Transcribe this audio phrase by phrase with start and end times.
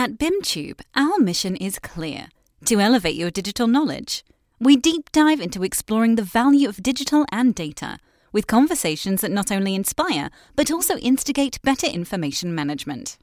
[0.00, 2.28] At BIMTube, our mission is clear
[2.64, 4.24] to elevate your digital knowledge.
[4.58, 7.98] We deep dive into exploring the value of digital and data
[8.32, 13.18] with conversations that not only inspire, but also instigate better information management.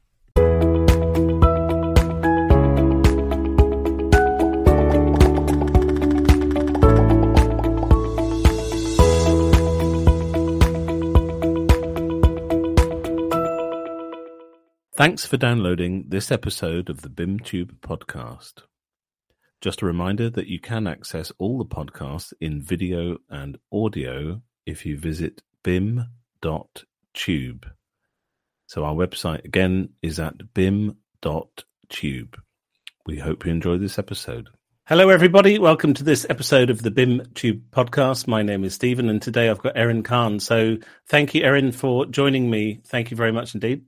[14.98, 18.64] Thanks for downloading this episode of the BIMTube podcast.
[19.60, 24.84] Just a reminder that you can access all the podcasts in video and audio if
[24.84, 26.10] you visit bim.tube.
[28.66, 30.96] So our website again is at bim.tube.
[33.06, 34.48] We hope you enjoy this episode.
[34.88, 35.60] Hello, everybody.
[35.60, 38.26] Welcome to this episode of the BIM Tube podcast.
[38.26, 40.40] My name is Stephen, and today I've got Erin Khan.
[40.40, 42.80] So, thank you, Erin, for joining me.
[42.84, 43.84] Thank you very much indeed.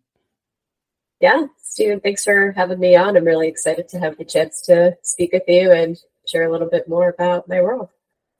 [1.21, 3.17] Yeah, Stephen, thanks for having me on.
[3.17, 6.69] I'm really excited to have the chance to speak with you and share a little
[6.69, 7.91] bit more about my role.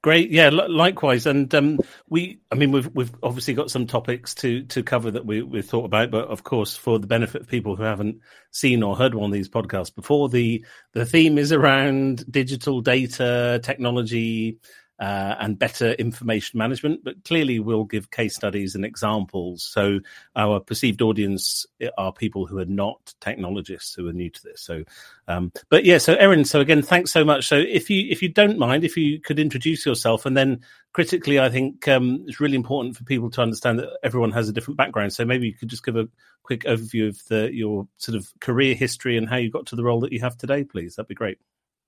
[0.03, 0.49] Great, yeah.
[0.49, 5.11] Likewise, and um, we, I mean, we've we've obviously got some topics to to cover
[5.11, 8.21] that we we've thought about, but of course, for the benefit of people who haven't
[8.49, 13.59] seen or heard one of these podcasts before, the the theme is around digital data
[13.61, 14.57] technology,
[15.01, 19.63] uh, and better information management, but clearly we'll give case studies and examples.
[19.63, 19.99] So
[20.35, 21.65] our perceived audience
[21.97, 24.61] are people who are not technologists who are new to this.
[24.61, 24.83] So,
[25.27, 27.47] um, but yeah, so Erin, so again, thanks so much.
[27.47, 30.61] So if you if you don't mind, if you could introduce yourself, and then
[30.93, 34.53] critically, I think um, it's really important for people to understand that everyone has a
[34.53, 35.13] different background.
[35.13, 36.07] So maybe you could just give a
[36.43, 39.83] quick overview of the your sort of career history and how you got to the
[39.83, 40.95] role that you have today, please.
[40.95, 41.39] That'd be great.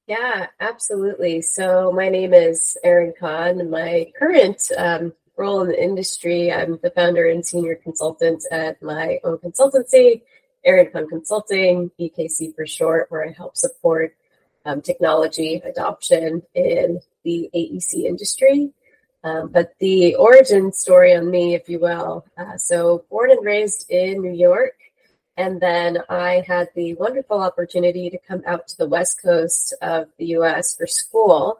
[0.07, 1.41] Yeah, absolutely.
[1.41, 3.69] So my name is Erin Khan.
[3.69, 9.19] My current um, role in the industry, I'm the founder and senior consultant at my
[9.23, 10.21] own consultancy,
[10.65, 14.15] Erin Khan Consulting, EKC for short, where I help support
[14.65, 18.71] um, technology adoption in the AEC industry.
[19.23, 22.25] Um, but the origin story on me, if you will.
[22.37, 24.75] Uh, so born and raised in New York,
[25.37, 30.07] and then I had the wonderful opportunity to come out to the west coast of
[30.17, 31.59] the US for school.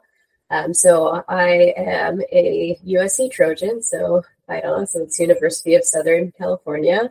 [0.50, 6.32] Um, so I am a USC Trojan, so I don't so it's University of Southern
[6.32, 7.10] California,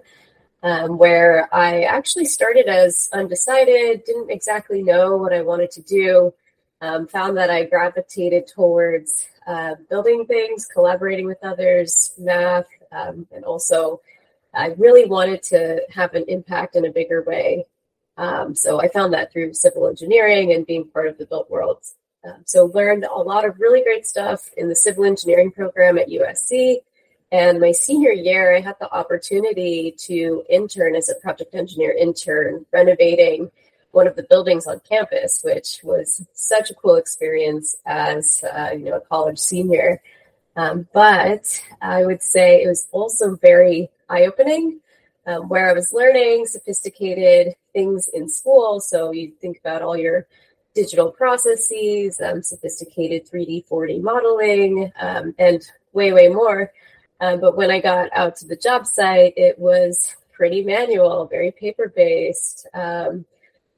[0.61, 6.33] um, where I actually started as undecided, didn't exactly know what I wanted to do,
[6.79, 13.43] um, found that I gravitated towards uh, building things, collaborating with others, math, um, and
[13.43, 13.99] also
[14.53, 17.65] I really wanted to have an impact in a bigger way.
[18.17, 21.79] Um, so I found that through civil engineering and being part of the built world.
[22.25, 26.09] Um, so learned a lot of really great stuff in the civil engineering program at
[26.09, 26.77] USC.
[27.31, 32.65] And my senior year, I had the opportunity to intern as a project engineer intern,
[32.71, 33.49] renovating
[33.91, 38.85] one of the buildings on campus, which was such a cool experience as uh, you
[38.85, 40.01] know a college senior.
[40.55, 44.79] Um, but I would say it was also very eye opening,
[45.25, 48.79] um, where I was learning sophisticated things in school.
[48.79, 50.27] So you think about all your
[50.73, 55.61] digital processes, um, sophisticated 3D, 4D modeling, um, and
[55.93, 56.71] way, way more.
[57.19, 61.51] Um, but when I got out to the job site, it was pretty manual, very
[61.51, 62.67] paper based.
[62.73, 63.25] Um,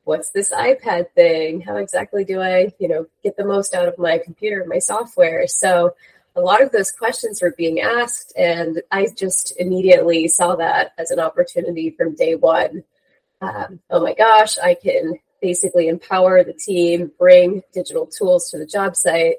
[0.06, 1.62] what's this iPad thing?
[1.62, 5.48] How exactly do I, you know, get the most out of my computer, my software?
[5.48, 5.96] So
[6.36, 11.12] a lot of those questions were being asked, and I just immediately saw that as
[11.12, 12.84] an opportunity from day one.
[13.42, 18.66] Um, oh my gosh, I can basically empower the team, bring digital tools to the
[18.66, 19.36] job site,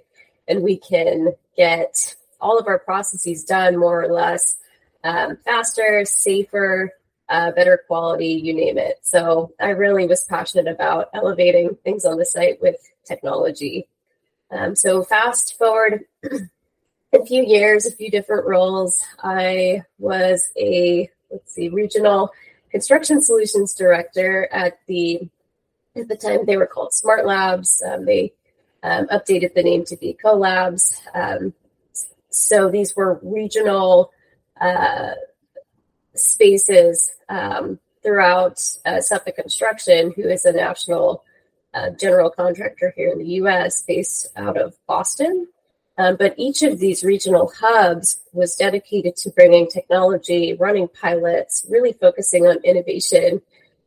[0.48, 4.56] and we can get all of our processes done more or less
[5.04, 6.92] um, faster, safer,
[7.28, 8.98] uh, better quality, you name it.
[9.02, 13.88] So I really was passionate about elevating things on the site with technology.
[14.50, 16.04] Um, so fast forward
[17.12, 19.00] a few years, a few different roles.
[19.22, 22.32] I was a let's see, regional
[22.70, 25.28] construction solutions director at the
[25.96, 27.82] at the time they were called Smart Labs.
[27.86, 28.32] Um, they
[28.82, 31.00] um, updated the name to be CoLabs.
[31.14, 31.54] Um,
[32.30, 34.12] so these were regional
[34.60, 35.12] uh,
[36.14, 41.24] spaces um, throughout uh, Suffolk Construction, who is a national
[41.72, 45.48] uh, general contractor here in the U.S., based out of Boston.
[45.98, 51.92] Um, but each of these regional hubs was dedicated to bringing technology, running pilots, really
[51.92, 53.40] focusing on innovation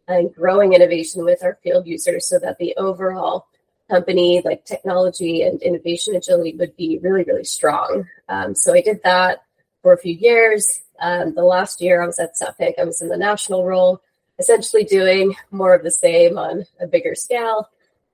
[0.08, 3.46] and growing innovation with our field users so that the overall
[3.92, 8.08] company, like technology and innovation agility, would be really, really strong.
[8.28, 9.44] Um, so I did that
[9.84, 10.82] for a few years.
[11.00, 14.02] Um, the last year I was at Suffolk, I was in the national role.
[14.40, 17.70] essentially doing more of the same on a bigger scale.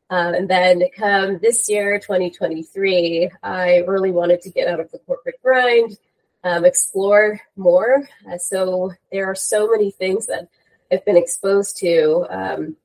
[0.10, 5.00] Um, and then come this year, 2023, I really wanted to get out of the
[5.00, 5.98] corporate grind,
[6.44, 8.08] um, explore more.
[8.32, 10.48] Uh, so there are so many things that
[10.92, 12.78] I've been exposed to um,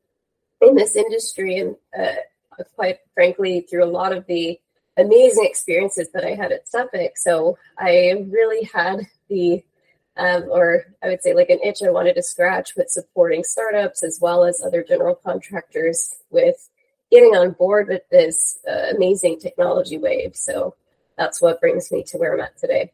[0.63, 4.59] in this industry, and uh, quite frankly, through a lot of the
[4.97, 7.17] amazing experiences that I had at Suffolk.
[7.17, 9.63] So I really had the
[10.17, 14.03] um, or I would say like an itch I wanted to scratch with supporting startups
[14.03, 16.69] as well as other general contractors with
[17.11, 20.37] getting on board with this uh, amazing technology wave.
[20.37, 20.75] So
[21.17, 22.93] that's what brings me to where I'm at today.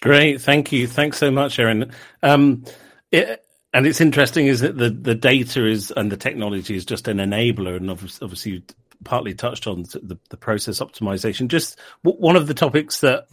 [0.00, 1.92] Great, thank you, thanks so much, Erin.
[2.22, 2.64] Um,
[3.12, 7.06] it, and it's interesting, is that the the data is and the technology is just
[7.06, 8.62] an enabler, and obviously, obviously you
[9.04, 11.48] partly touched on the, the process optimization.
[11.48, 13.26] Just one of the topics that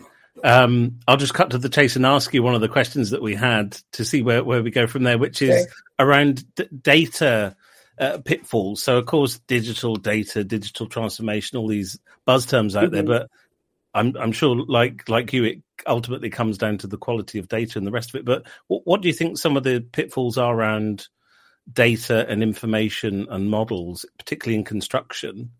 [0.43, 3.21] um, I'll just cut to the chase and ask you one of the questions that
[3.21, 5.73] we had to see where, where we go from there, which is sure.
[5.99, 7.55] around d- data
[7.99, 8.83] uh, pitfalls.
[8.83, 12.93] So, of course, digital data, digital transformation, all these buzz terms out mm-hmm.
[12.93, 13.29] there, but
[13.93, 17.77] I'm, I'm sure, like like you, it ultimately comes down to the quality of data
[17.77, 18.25] and the rest of it.
[18.25, 21.07] But what, what do you think some of the pitfalls are around
[21.71, 25.51] data and information and models, particularly in construction,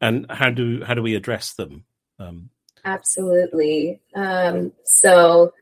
[0.00, 1.84] and how do how do we address them?
[2.18, 2.50] Um,
[2.84, 4.00] Absolutely.
[4.14, 5.52] Um, so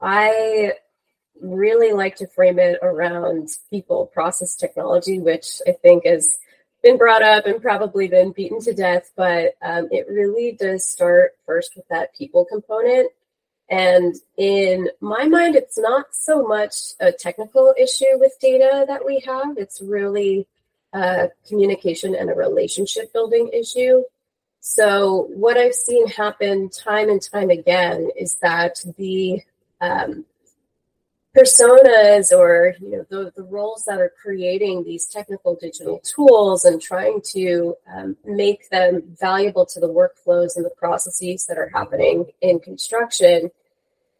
[0.00, 0.72] I
[1.40, 6.38] really like to frame it around people, process, technology, which I think has
[6.82, 9.10] been brought up and probably been beaten to death.
[9.16, 13.10] But um, it really does start first with that people component.
[13.68, 19.20] And in my mind, it's not so much a technical issue with data that we
[19.20, 20.48] have, it's really
[20.92, 24.02] a communication and a relationship building issue.
[24.58, 29.42] So, what I've seen happen time and time again is that the
[29.80, 30.26] um,
[31.36, 36.82] personas or you know the, the roles that are creating these technical digital tools and
[36.82, 42.26] trying to um, make them valuable to the workflows and the processes that are happening
[42.40, 43.50] in construction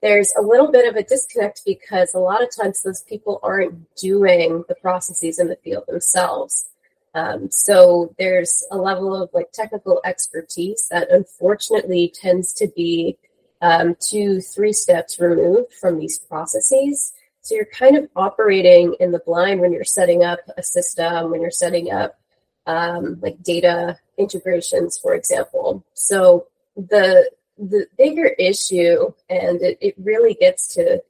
[0.02, 3.94] there's a little bit of a disconnect because a lot of times those people aren't
[3.96, 6.66] doing the processes in the field themselves.
[7.14, 13.18] Um, so there's a level of like technical expertise that unfortunately tends to be
[13.60, 17.12] um, two, three steps removed from these processes.
[17.42, 21.40] So you're kind of operating in the blind when you're setting up a system, when
[21.40, 22.18] you're setting up
[22.66, 25.84] um, like data integrations, for example.
[25.94, 26.46] So
[26.76, 31.02] the the bigger issue, and it, it really gets to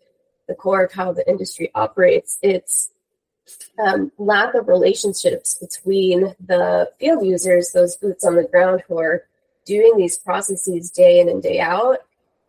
[0.49, 2.39] the core of how the industry operates.
[2.43, 2.91] It's
[3.85, 9.25] um, lack of relationships between the field users, those boots on the ground who are
[9.65, 11.99] doing these processes day in and day out,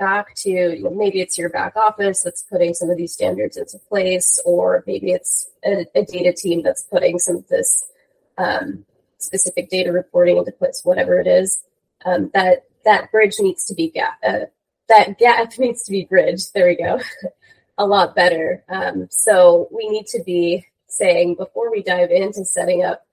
[0.01, 4.41] back to maybe it's your back office that's putting some of these standards into place,
[4.43, 7.85] or maybe it's a, a data team that's putting some of this
[8.39, 8.83] um,
[9.19, 11.61] specific data reporting into place, whatever it is.
[12.03, 14.17] Um, that that bridge needs to be gap.
[14.27, 14.45] Uh,
[14.89, 16.51] that gap needs to be bridged.
[16.55, 16.99] There we go.
[17.77, 18.63] a lot better.
[18.69, 23.05] Um, so we need to be saying before we dive into setting up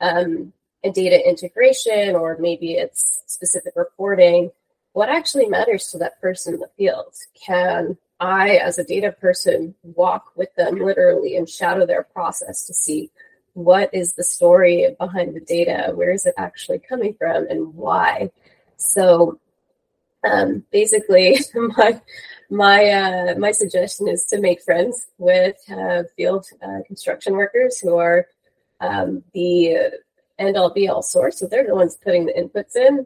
[0.00, 0.52] um,
[0.84, 4.52] a data integration or maybe it's specific reporting,
[4.96, 7.14] what actually matters to that person in the field?
[7.38, 12.72] Can I, as a data person, walk with them literally and shadow their process to
[12.72, 13.10] see
[13.52, 15.92] what is the story behind the data?
[15.94, 18.30] Where is it actually coming from and why?
[18.78, 19.38] So
[20.24, 22.00] um, basically, my
[22.48, 27.98] my uh, my suggestion is to make friends with uh, field uh, construction workers who
[27.98, 28.26] are
[28.80, 29.92] um, the
[30.38, 31.38] end all be all source.
[31.38, 33.04] So they're the ones putting the inputs in.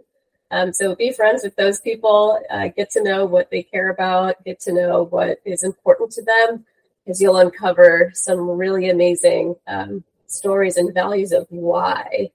[0.50, 2.40] Um, so be friends with those people.
[2.50, 4.42] Uh, get to know what they care about.
[4.44, 6.64] Get to know what is important to them,
[7.04, 12.30] because you'll uncover some really amazing um, stories and values of why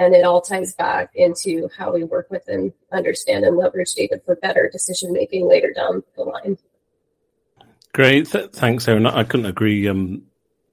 [0.00, 4.18] and it all ties back into how we work with and understand and leverage data
[4.24, 6.56] for better decision making later down the line.
[7.92, 9.06] Great, Th- thanks, Erin.
[9.06, 10.22] I couldn't agree um,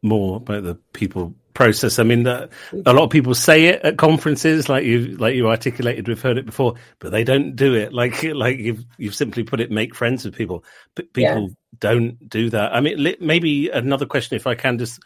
[0.01, 1.97] more about the people process.
[1.97, 2.47] I mean, a
[2.85, 6.07] lot of people say it at conferences, like you like you articulated.
[6.07, 7.91] We've heard it before, but they don't do it.
[7.91, 9.71] Like like you've you've simply put it.
[9.71, 10.63] Make friends with people.
[10.93, 11.55] But people yeah.
[11.79, 12.75] don't do that.
[12.75, 14.99] I mean, maybe another question, if I can, just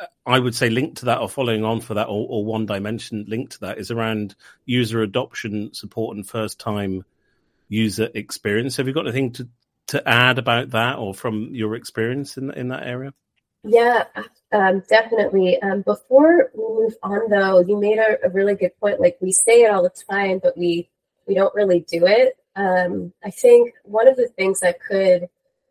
[0.00, 2.64] uh, I would say linked to that or following on for that or, or one
[2.64, 4.36] dimension linked to that is around
[4.66, 7.04] user adoption support and first time
[7.68, 8.76] user experience.
[8.76, 9.48] Have you got anything to,
[9.88, 13.12] to add about that or from your experience in in that area?
[13.64, 14.04] Yeah,
[14.52, 15.60] um, definitely.
[15.60, 19.00] Um, before we move on, though, you made a, a, really good point.
[19.00, 20.88] Like we say it all the time, but we
[21.26, 22.36] we don't really do it.
[22.56, 25.28] Um, I think one of the things that could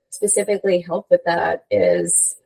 [0.09, 2.37] specifically help with that is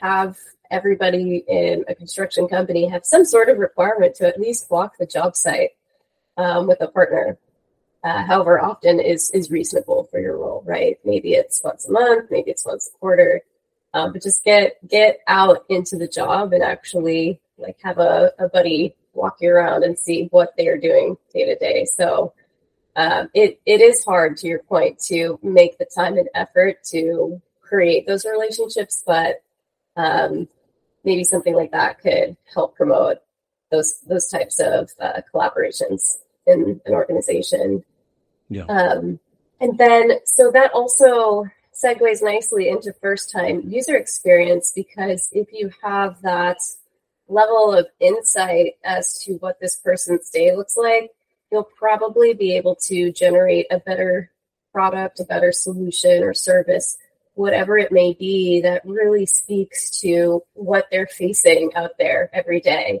[0.00, 0.36] have
[0.70, 5.06] everybody in a construction company have some sort of requirement to at least walk the
[5.06, 5.70] job site
[6.36, 7.38] um, with a partner.
[8.02, 10.98] Uh, however often is is reasonable for your role, right?
[11.04, 13.42] Maybe it's once a month, maybe it's once a quarter,
[13.94, 18.48] um, but just get get out into the job and actually like have a, a
[18.48, 21.84] buddy walk you around and see what they are doing day to day.
[21.84, 22.32] So
[22.96, 27.40] um, it it is hard, to your point, to make the time and effort to
[27.60, 29.42] create those relationships, but
[29.96, 30.48] um,
[31.04, 33.18] maybe something like that could help promote
[33.70, 37.84] those those types of uh, collaborations in an organization.
[38.48, 38.64] Yeah.
[38.64, 39.20] Um,
[39.60, 41.44] and then, so that also
[41.82, 46.58] segues nicely into first time user experience because if you have that
[47.28, 51.10] level of insight as to what this person's day looks like,
[51.50, 54.30] you'll probably be able to generate a better
[54.72, 56.96] product, a better solution or service,
[57.34, 63.00] whatever it may be, that really speaks to what they're facing out there every day.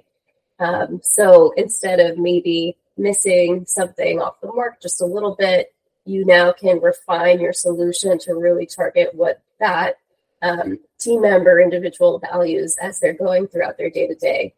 [0.58, 5.72] Um, so instead of maybe missing something off the mark just a little bit,
[6.04, 9.96] you now can refine your solution to really target what that
[10.42, 14.54] um, team member individual values as they're going throughout their day to day.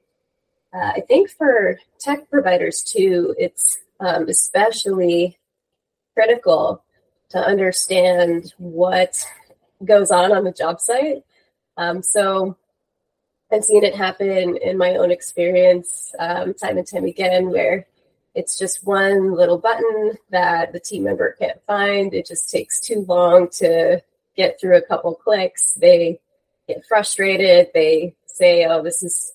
[0.75, 5.39] I think for tech providers too, it's um, especially
[6.15, 6.83] critical
[7.31, 9.25] to understand what
[9.85, 11.25] goes on on the job site.
[11.77, 12.57] Um, so
[13.51, 17.87] I've seen it happen in my own experience um, time and time again where
[18.35, 22.15] it's just one little button that the team member can't find.
[22.15, 24.03] It just takes too long to
[24.37, 25.73] get through a couple clicks.
[25.75, 26.21] They
[26.67, 27.69] get frustrated.
[27.75, 29.35] They say, oh, this is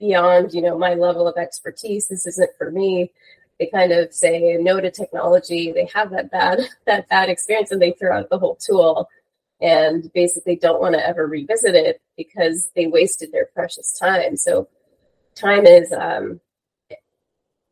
[0.00, 2.08] beyond, you know, my level of expertise.
[2.08, 3.12] This isn't for me.
[3.58, 5.72] They kind of say no to technology.
[5.72, 9.08] They have that bad, that bad experience and they throw out the whole tool
[9.60, 14.36] and basically don't want to ever revisit it because they wasted their precious time.
[14.36, 14.68] So
[15.34, 16.40] time is um,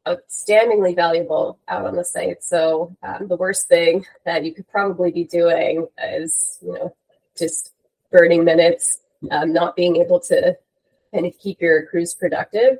[0.06, 2.42] outstandingly valuable out on the site.
[2.42, 6.96] So um, the worst thing that you could probably be doing is, you know,
[7.38, 7.72] just
[8.10, 10.56] burning minutes, um, not being able to
[11.14, 12.78] kind of keep your crews productive.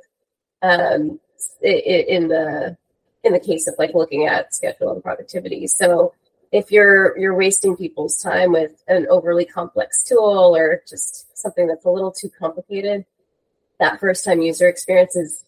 [0.61, 1.19] Um,
[1.61, 2.77] in the
[3.23, 5.67] in the case of like looking at schedule and productivity.
[5.67, 6.13] So
[6.51, 11.85] if you're you're wasting people's time with an overly complex tool or just something that's
[11.85, 13.05] a little too complicated,
[13.79, 15.43] that first time user experience is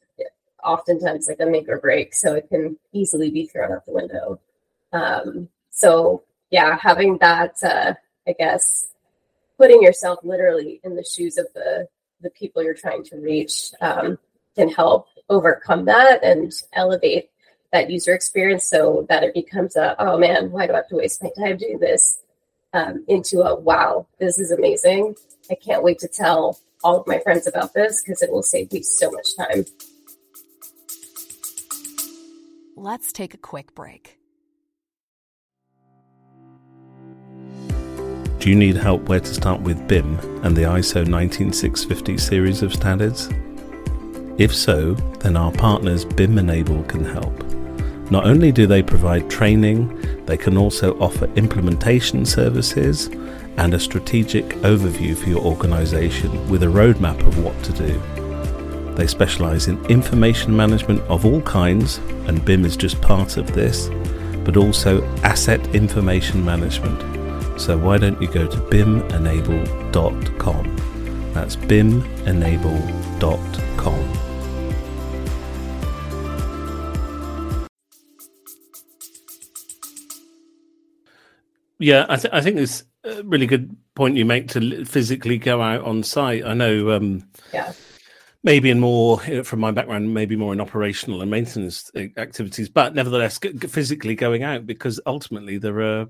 [0.65, 4.39] oftentimes like a make or break, so it can easily be thrown out the window.
[4.91, 7.93] Um, so yeah, having that, uh,
[8.27, 8.87] I guess,
[9.57, 11.87] putting yourself literally in the shoes of the
[12.21, 14.17] the people you're trying to reach um,
[14.55, 17.29] can help overcome that and elevate
[17.71, 20.95] that user experience so that it becomes a oh man why do i have to
[20.95, 22.21] waste my time doing this?
[22.73, 25.15] Um, into a wow this is amazing.
[25.49, 28.71] I can't wait to tell all of my friends about this because it will save
[28.71, 29.65] me so much time
[32.75, 34.17] let's take a quick break.
[38.39, 42.73] Do you need help where to start with BIM and the ISO 19650 series of
[42.73, 43.29] standards?
[44.37, 47.43] If so, then our partners BIM Enable can help.
[48.11, 53.07] Not only do they provide training, they can also offer implementation services
[53.57, 58.14] and a strategic overview for your organization with a roadmap of what to do.
[58.95, 61.97] They specialise in information management of all kinds,
[62.27, 63.89] and BIM is just part of this,
[64.45, 67.01] but also asset information management.
[67.59, 70.75] So why don't you go to bimenable.com?
[71.33, 74.21] That's bimenable.com.
[81.77, 85.61] Yeah, I, th- I think it's a really good point you make to physically go
[85.61, 86.45] out on site.
[86.45, 87.73] I know um, yeah
[88.45, 92.95] maybe in more from my background maybe more in operational and maintenance uh, activities but
[92.95, 93.37] nevertheless
[93.67, 96.07] physically going out because ultimately there are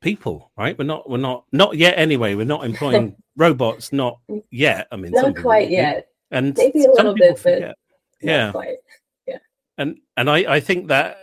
[0.00, 0.76] people right?
[0.78, 2.34] We're not we're not not yet anyway.
[2.34, 4.18] We're not employing robots not
[4.50, 4.88] yet.
[4.90, 6.08] I mean not quite yet.
[6.30, 7.76] and maybe a little bit forget.
[8.20, 8.50] but yeah.
[8.50, 8.78] quite.
[9.26, 9.38] yeah.
[9.78, 11.18] And and i i think that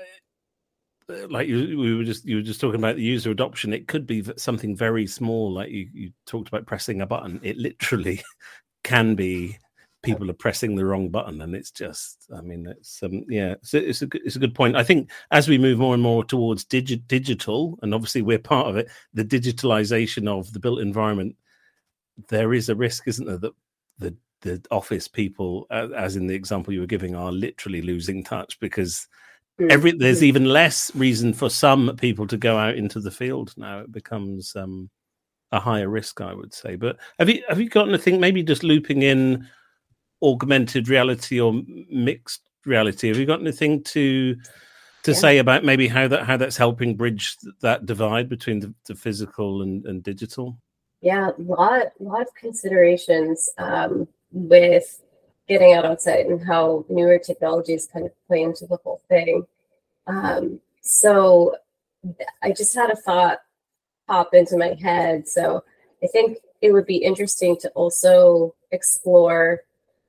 [1.10, 3.74] uh, like you we were just you were just talking about the user adoption.
[3.74, 7.40] It could be something very small like you, you talked about pressing a button.
[7.44, 8.22] It literally
[8.84, 9.58] can be
[10.08, 13.74] people are pressing the wrong button and it's just i mean it's um yeah it's
[13.74, 16.24] a, it's a, it's a good point i think as we move more and more
[16.24, 21.36] towards digi- digital and obviously we're part of it the digitalization of the built environment
[22.30, 23.54] there is a risk isn't there that
[24.00, 28.60] the the office people as in the example you were giving are literally losing touch
[28.60, 29.08] because
[29.70, 33.80] every there's even less reason for some people to go out into the field now
[33.80, 34.90] it becomes um
[35.52, 36.76] a higher risk, I would say.
[36.76, 38.20] But have you have you got anything?
[38.20, 39.48] Maybe just looping in
[40.22, 43.08] augmented reality or mixed reality.
[43.08, 44.36] Have you got anything to
[45.04, 45.18] to yeah.
[45.18, 49.62] say about maybe how that how that's helping bridge that divide between the, the physical
[49.62, 50.58] and, and digital?
[51.02, 55.02] Yeah, lot lot of considerations um, with
[55.48, 59.46] getting out on site and how newer technologies kind of play into the whole thing.
[60.08, 61.56] Um, so
[62.42, 63.40] I just had a thought
[64.08, 65.28] pop into my head.
[65.28, 65.64] So
[66.04, 69.62] I think it would be interesting to also explore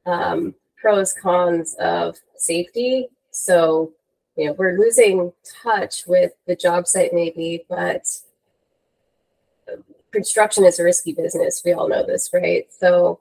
[0.09, 3.09] um, pros cons of safety.
[3.31, 3.93] So
[4.37, 8.07] you know we're losing touch with the job site maybe, but
[10.13, 11.63] construction is a risky business.
[11.65, 12.67] We all know this, right?
[12.73, 13.21] So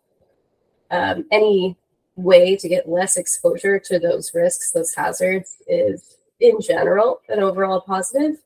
[0.89, 1.77] um, any
[2.15, 7.81] way to get less exposure to those risks, those hazards, is in general an overall
[7.81, 8.37] positive.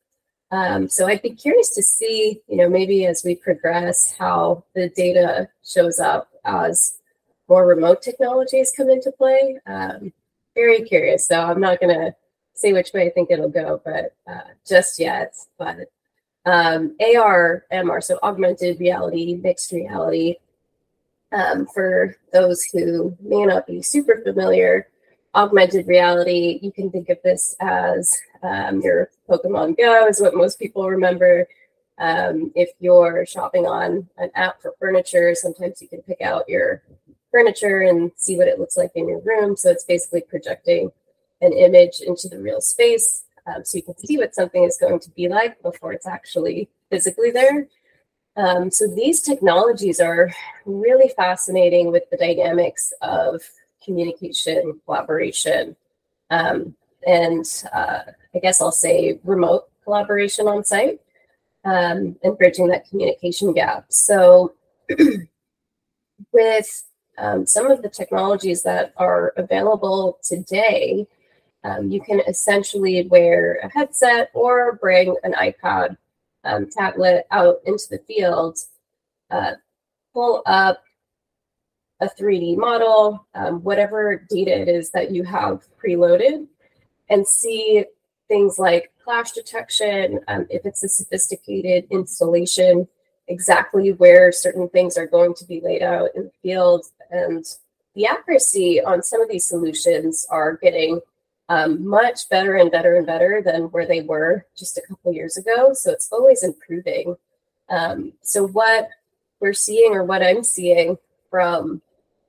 [0.52, 4.90] Um, so I'd be curious to see, you know, maybe as we progress, how the
[4.90, 7.00] data shows up as
[7.52, 9.60] more remote technologies come into play.
[9.68, 10.14] Um,
[10.56, 11.28] very curious.
[11.28, 12.16] So I'm not going to
[12.54, 15.36] say which way I think it'll go, but uh, just yet.
[15.58, 15.90] But
[16.46, 20.36] um, AR, MR, so augmented reality, mixed reality.
[21.34, 24.88] Um, for those who may not be super familiar,
[25.36, 30.58] augmented reality, you can think of this as um, your Pokemon Go, is what most
[30.58, 31.48] people remember.
[31.98, 36.82] Um, if you're shopping on an app for furniture, sometimes you can pick out your
[37.32, 39.56] furniture and see what it looks like in your room.
[39.56, 40.92] So it's basically projecting
[41.42, 45.00] an image into the real space um, so you can see what something is going
[45.00, 47.68] to be like before it's actually physically there.
[48.38, 50.32] Um, so these technologies are
[50.66, 53.42] really fascinating with the dynamics of
[53.84, 55.76] communication, collaboration,
[56.30, 58.02] um, and uh,
[58.34, 61.02] I guess I'll say remote collaboration on site
[61.66, 63.86] um, and bridging that communication gap.
[63.90, 64.54] So
[66.32, 66.84] with
[67.18, 71.08] um, some of the technologies that are available today,
[71.64, 75.98] um, you can essentially wear a headset or bring an iPad
[76.44, 78.58] um, tablet out into the field,
[79.30, 79.54] uh,
[80.14, 80.84] pull up
[82.00, 86.48] a 3D model, um, whatever data it is that you have preloaded,
[87.10, 87.86] and see
[88.28, 92.88] things like clash detection, um, if it's a sophisticated installation,
[93.28, 96.86] exactly where certain things are going to be laid out in the field.
[97.12, 97.46] And
[97.94, 101.02] the accuracy on some of these solutions are getting
[101.50, 105.36] um, much better and better and better than where they were just a couple years
[105.36, 105.74] ago.
[105.74, 107.18] So it's always improving.
[107.70, 108.90] Um, so what
[109.42, 110.98] we're seeing, or what I'm seeing
[111.30, 111.82] from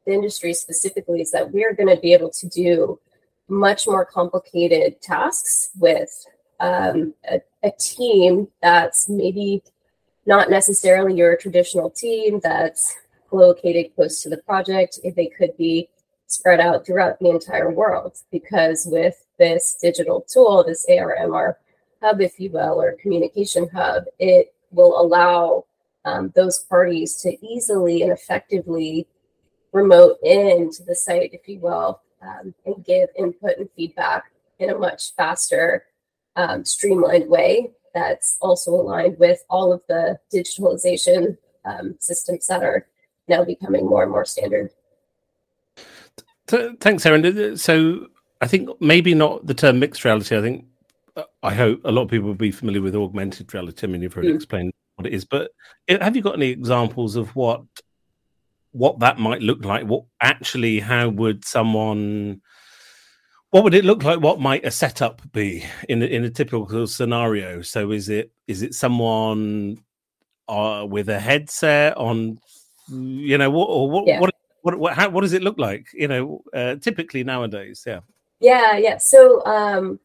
[0.05, 2.99] the industry specifically, is that we're going to be able to do
[3.49, 6.27] much more complicated tasks with
[6.59, 9.63] um, a, a team that's maybe
[10.27, 12.97] not necessarily your traditional team that's
[13.33, 15.01] located close to the project.
[15.03, 15.89] If they could be
[16.27, 21.57] spread out throughout the entire world because with this digital tool, this ARMR
[22.03, 25.65] hub, if you will, or communication hub, it will allow
[26.05, 29.07] um, those parties to easily and effectively
[29.73, 34.79] remote into the site, if you will, um, and give input and feedback in a
[34.79, 35.85] much faster,
[36.37, 42.87] um, streamlined way that's also aligned with all of the digitalization um, systems that are
[43.29, 44.71] now becoming more and more standard.
[46.47, 47.57] Thanks, Erin.
[47.57, 48.09] So
[48.41, 50.37] I think maybe not the term mixed reality.
[50.37, 50.67] I think
[51.17, 53.87] uh, I hope a lot of people will be familiar with augmented reality.
[53.87, 54.37] I mean, you've already mm.
[54.37, 55.53] explained what it is, but
[55.89, 57.63] have you got any examples of what
[58.73, 59.85] what that might look like?
[59.85, 62.41] What actually, how would someone?
[63.51, 64.21] What would it look like?
[64.21, 67.63] What might a setup be in a, in a typical scenario?
[67.63, 69.79] So, is it is it someone
[70.49, 72.39] uh, with a headset on?
[72.89, 74.21] You know, what or what, yeah.
[74.21, 75.87] what what what, how, what does it look like?
[75.93, 78.01] You know, uh, typically nowadays, yeah.
[78.41, 78.99] Yeah, yeah.
[78.99, 80.01] So um,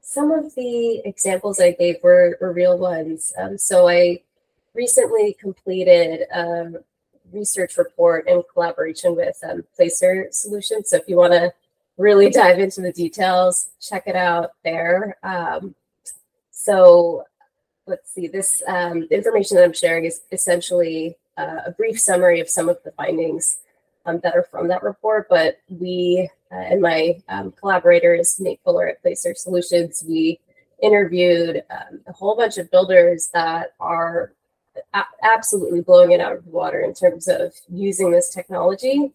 [0.00, 3.32] some of the examples I gave were, were real ones.
[3.36, 4.20] Um, so I
[4.74, 6.72] recently completed a
[7.32, 10.90] research report in collaboration with um, Placer Solutions.
[10.90, 11.52] So if you want to
[11.96, 15.16] really dive into the details, check it out there.
[15.22, 15.74] Um,
[16.50, 17.24] so
[17.86, 22.48] let's see, this um, information that I'm sharing is essentially uh, a brief summary of
[22.48, 23.58] some of the findings
[24.06, 25.28] um, that are from that report.
[25.28, 30.38] But we uh, and my um, collaborators, Nate Fuller at Placer Solutions, we
[30.82, 34.32] interviewed um, a whole bunch of builders that are
[34.92, 39.12] a- absolutely blowing it out of the water in terms of using this technology.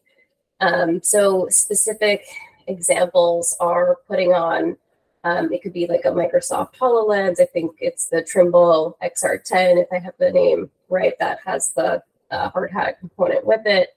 [0.60, 2.26] Um, so specific
[2.68, 4.78] examples are putting on
[5.24, 7.42] um, it could be like a Microsoft HoloLens.
[7.42, 12.04] I think it's the Trimble XR10, if I have the name right, that has the
[12.32, 13.90] uh, hard hat component with it,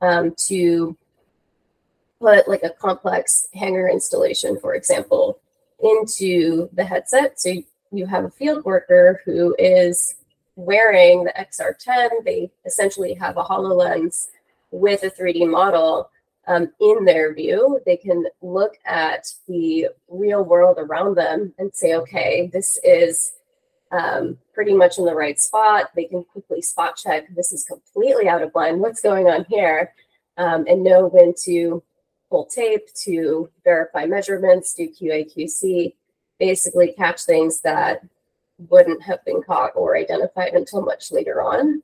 [0.00, 0.96] um, to
[2.20, 5.40] put like a complex hanger installation, for example,
[5.82, 7.40] into the headset.
[7.40, 7.52] So
[7.90, 10.14] you have a field worker who is
[10.56, 12.24] wearing the XR10.
[12.24, 14.28] They essentially have a HoloLens
[14.70, 16.10] with a 3D model
[16.46, 17.80] um, in their view.
[17.86, 23.32] They can look at the real world around them and say, okay, this is
[23.92, 25.90] um, pretty much in the right spot.
[25.94, 28.80] They can quickly spot check this is completely out of line.
[28.80, 29.92] What's going on here?
[30.38, 31.82] Um, and know when to
[32.30, 35.94] pull tape to verify measurements, do QA QC,
[36.38, 38.02] basically catch things that
[38.70, 41.82] wouldn't have been caught or identified until much later on.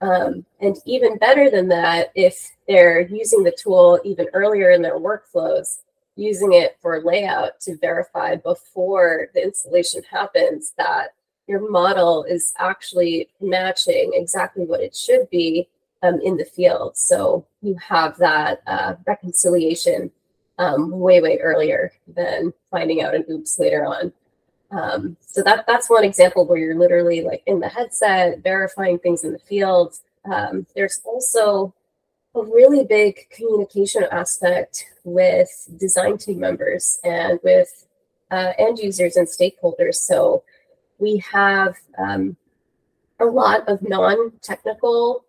[0.00, 4.98] Um, and even better than that, if they're using the tool even earlier in their
[4.98, 5.78] workflows,
[6.16, 11.14] using it for layout to verify before the installation happens that
[11.46, 15.68] your model is actually matching exactly what it should be
[16.02, 16.96] um, in the field.
[16.96, 20.10] So you have that uh, reconciliation
[20.58, 24.12] um, way, way earlier than finding out an oops later on.
[24.70, 29.22] Um, so that that's one example where you're literally like in the headset verifying things
[29.22, 29.98] in the field.
[30.24, 31.74] Um, there's also
[32.34, 37.86] a really big communication aspect with design team members and with
[38.30, 39.96] uh, end users and stakeholders.
[39.96, 40.42] So
[41.02, 42.36] we have um,
[43.20, 45.24] a lot of non-technical,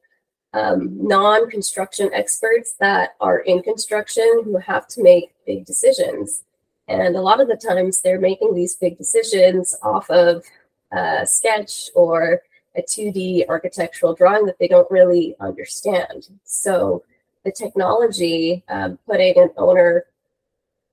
[0.54, 6.44] um, non-construction experts that are in construction who have to make big decisions.
[6.88, 10.44] And a lot of the times they're making these big decisions off of
[10.92, 12.44] a sketch or
[12.76, 16.28] a 2D architectural drawing that they don't really understand.
[16.44, 17.04] So
[17.44, 20.06] the technology, um, putting an owner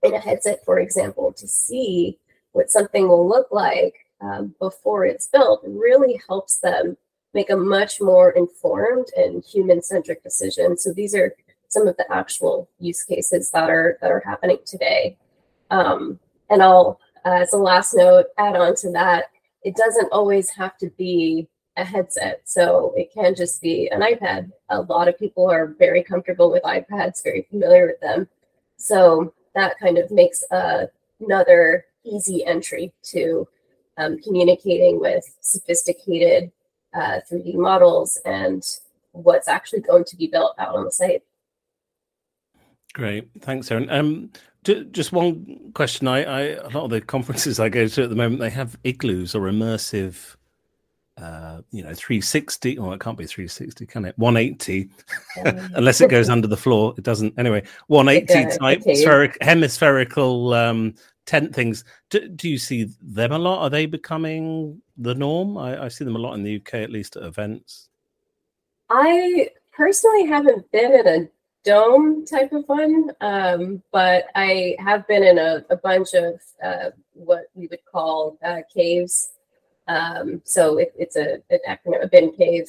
[0.02, 2.18] in a headset, for example, to see
[2.52, 6.96] what something will look like um, before it's built really helps them
[7.32, 10.76] make a much more informed and human-centric decision.
[10.76, 11.34] So these are
[11.68, 15.16] some of the actual use cases that are that are happening today.
[15.70, 19.26] Um, and I'll, uh, as a last note, add on to that,
[19.62, 22.42] it doesn't always have to be a headset.
[22.44, 24.50] So it can just be an iPad.
[24.68, 28.28] A lot of people are very comfortable with iPads, very familiar with them.
[28.76, 30.86] So that kind of makes uh,
[31.20, 33.46] another easy entry to
[33.96, 36.50] um, communicating with sophisticated
[36.94, 38.64] uh, 3D models and
[39.12, 41.22] what's actually going to be built out on the site.
[42.92, 43.88] Great, thanks, Erin.
[43.90, 44.30] Um,
[44.62, 46.08] just one question.
[46.08, 48.76] I, I a lot of the conferences I go to at the moment they have
[48.84, 50.36] igloos or immersive,
[51.16, 52.78] uh, you know, 360.
[52.78, 54.18] Oh, it can't be 360, can it?
[54.18, 54.90] 180,
[55.46, 56.94] um, unless it goes under the floor.
[56.98, 57.38] It doesn't.
[57.38, 60.94] Anyway, 180 type spheric, hemispherical um,
[61.26, 61.84] tent things.
[62.10, 63.62] Do, do, you see them a lot?
[63.62, 65.56] Are they becoming the norm?
[65.56, 67.88] I, I see them a lot in the UK, at least at events.
[68.88, 71.28] I personally haven't been in a
[71.64, 76.90] dome type of one, um, but I have been in a, a bunch of uh,
[77.12, 79.32] what we would call uh, caves.
[79.86, 82.68] Um, so it, it's a an acronym, a BIM cave.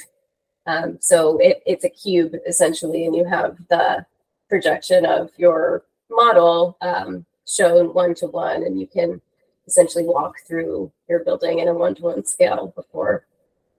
[0.68, 4.06] Um, so it, it's a cube essentially, and you have the
[4.50, 9.22] projection of your model um, shown one to one, and you can
[9.68, 13.26] essentially walk through your building in a one to one scale before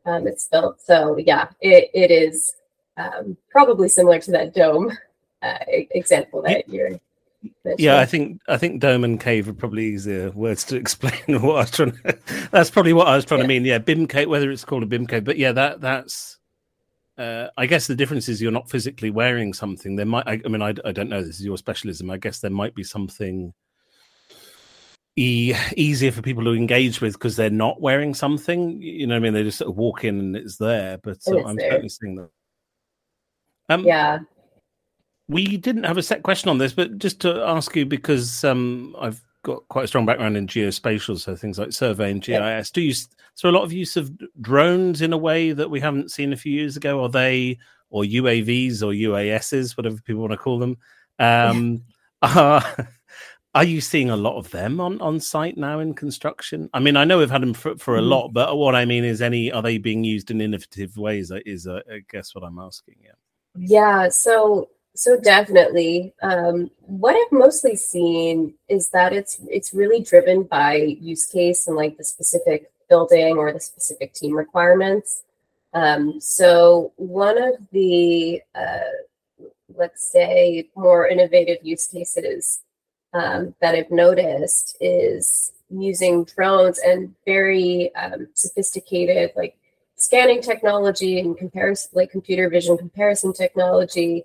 [0.07, 0.81] um, it's built.
[0.81, 2.55] So yeah, it, it is
[2.97, 4.97] um, probably similar to that dome
[5.43, 7.01] uh, example that you're.
[7.77, 11.57] Yeah, I think I think dome and cave are probably easier words to explain what
[11.57, 11.93] I was trying.
[11.93, 12.19] To,
[12.53, 13.45] that's probably what I was trying yeah.
[13.45, 13.65] to mean.
[13.65, 16.39] Yeah, BIM cave, whether it's called a BIM cave, but yeah, that that's.
[17.19, 19.97] Uh, I guess the difference is you're not physically wearing something.
[19.97, 21.23] There might, I, I mean, I, I don't know.
[21.23, 22.11] This is your specialism.
[22.11, 23.53] I guess there might be something
[25.17, 28.81] e- easier for people to engage with because they're not wearing something.
[28.81, 30.99] You know, what I mean, they just sort of walk in and it's there.
[31.03, 31.71] But uh, I'm there.
[31.71, 32.31] certainly seeing that.
[33.69, 34.21] Um, yeah.
[35.29, 38.97] We didn't have a set question on this, but just to ask you because um,
[38.99, 42.31] I've got quite a strong background in geospatial, so things like survey and GIS.
[42.31, 42.63] Yeah.
[42.73, 42.95] Do you
[43.35, 46.37] so a lot of use of drones in a way that we haven't seen a
[46.37, 47.03] few years ago?
[47.03, 47.59] Are they
[47.91, 50.77] or UAVs or UASs, whatever people want to call them?
[51.19, 51.85] Um,
[52.23, 52.89] are,
[53.55, 56.71] are you seeing a lot of them on, on site now in construction?
[56.73, 58.09] I mean, I know we've had them for, for a mm.
[58.09, 61.31] lot, but what I mean is, any are they being used in innovative ways?
[61.45, 62.97] Is uh, I guess what I'm asking.
[63.03, 63.13] Yeah.
[63.57, 64.09] Yeah.
[64.09, 66.13] So so definitely.
[66.23, 71.77] Um, what I've mostly seen is that it's it's really driven by use case and
[71.77, 75.23] like the specific building or the specific team requirements.
[75.75, 82.61] Um, so one of the uh, let's say more innovative use cases
[83.15, 89.57] um, that I've noticed is using drones and very um, sophisticated, like
[89.97, 94.25] scanning technology and comparison, like computer vision comparison technology,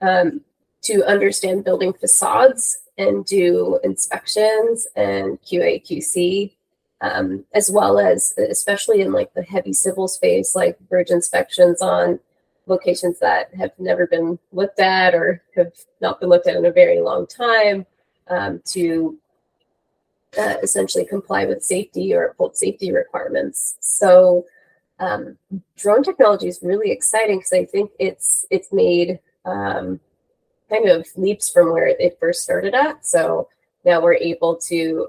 [0.00, 0.40] um,
[0.82, 6.52] to understand building facades and do inspections and QA QC,
[7.00, 12.18] um, as well as especially in like the heavy civil space, like bridge inspections on
[12.66, 16.72] locations that have never been looked at or have not been looked at in a
[16.72, 17.86] very long time
[18.28, 19.18] um, to
[20.38, 23.76] uh, essentially comply with safety or uphold safety requirements.
[23.80, 24.46] So
[24.98, 25.36] um,
[25.76, 30.00] drone technology is really exciting because I think it's it's made um,
[30.68, 33.04] kind of leaps from where it first started at.
[33.06, 33.48] So
[33.84, 35.08] now we're able to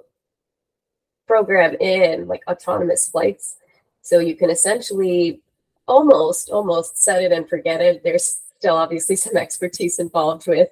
[1.28, 3.58] program in like autonomous flights.
[4.02, 5.42] So you can essentially
[5.88, 8.04] almost almost set it and forget it.
[8.04, 10.70] There's still obviously some expertise involved with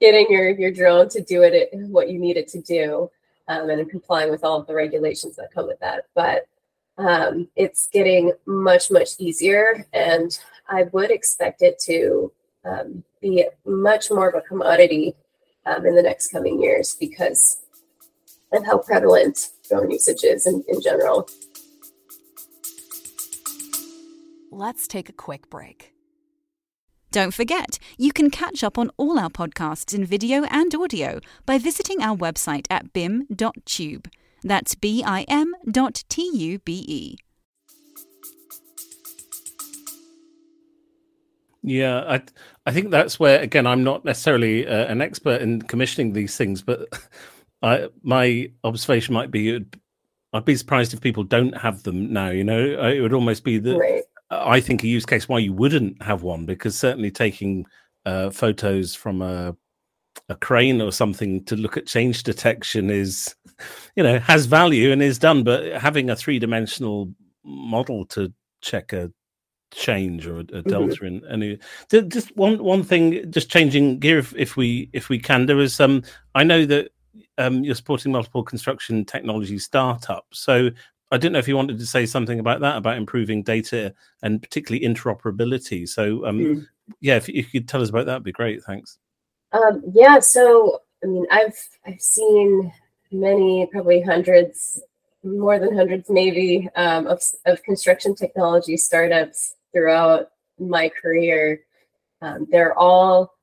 [0.00, 3.10] getting your your drone to do it what you need it to do
[3.48, 6.06] um, and complying with all of the regulations that come with that.
[6.14, 6.46] But
[6.98, 10.38] um, it's getting much much easier, and
[10.68, 12.32] I would expect it to
[12.66, 15.14] um, be much more of a commodity
[15.64, 17.60] um, in the next coming years because
[18.52, 21.28] of how prevalent drone usage is in, in general.
[24.50, 25.92] Let's take a quick break.
[27.10, 31.58] Don't forget, you can catch up on all our podcasts in video and audio by
[31.58, 34.08] visiting our website at bim.tube.
[34.42, 37.16] That's B I M dot T U B E.
[41.66, 42.22] Yeah, I
[42.64, 46.62] I think that's where again I'm not necessarily uh, an expert in commissioning these things,
[46.62, 46.88] but
[47.62, 49.66] I my observation might be
[50.32, 52.30] I'd be surprised if people don't have them now.
[52.30, 54.04] You know, it would almost be the right.
[54.30, 57.66] I think a use case why you wouldn't have one because certainly taking
[58.06, 59.56] uh, photos from a
[60.28, 63.34] a crane or something to look at change detection is
[63.96, 67.12] you know has value and is done but having a three-dimensional
[67.44, 69.12] model to check a
[69.76, 70.68] change or a, mm-hmm.
[70.68, 71.58] delta in any
[72.08, 75.78] just one one thing just changing gear if, if we if we can there is
[75.80, 76.02] um
[76.34, 76.90] i know that
[77.36, 80.70] um you're supporting multiple construction technology startups so
[81.12, 84.42] I didn't know if you wanted to say something about that, about improving data and
[84.42, 85.88] particularly interoperability.
[85.88, 86.66] So, um, mm.
[87.00, 88.64] yeah, if, if, you could tell us about that, would be great.
[88.64, 88.98] Thanks.
[89.52, 92.72] Um, yeah, so I mean, I've I've seen
[93.12, 94.82] many, probably hundreds,
[95.22, 101.60] more than hundreds, maybe, um, of of construction technology startups throughout my career.
[102.22, 103.34] Um, they're all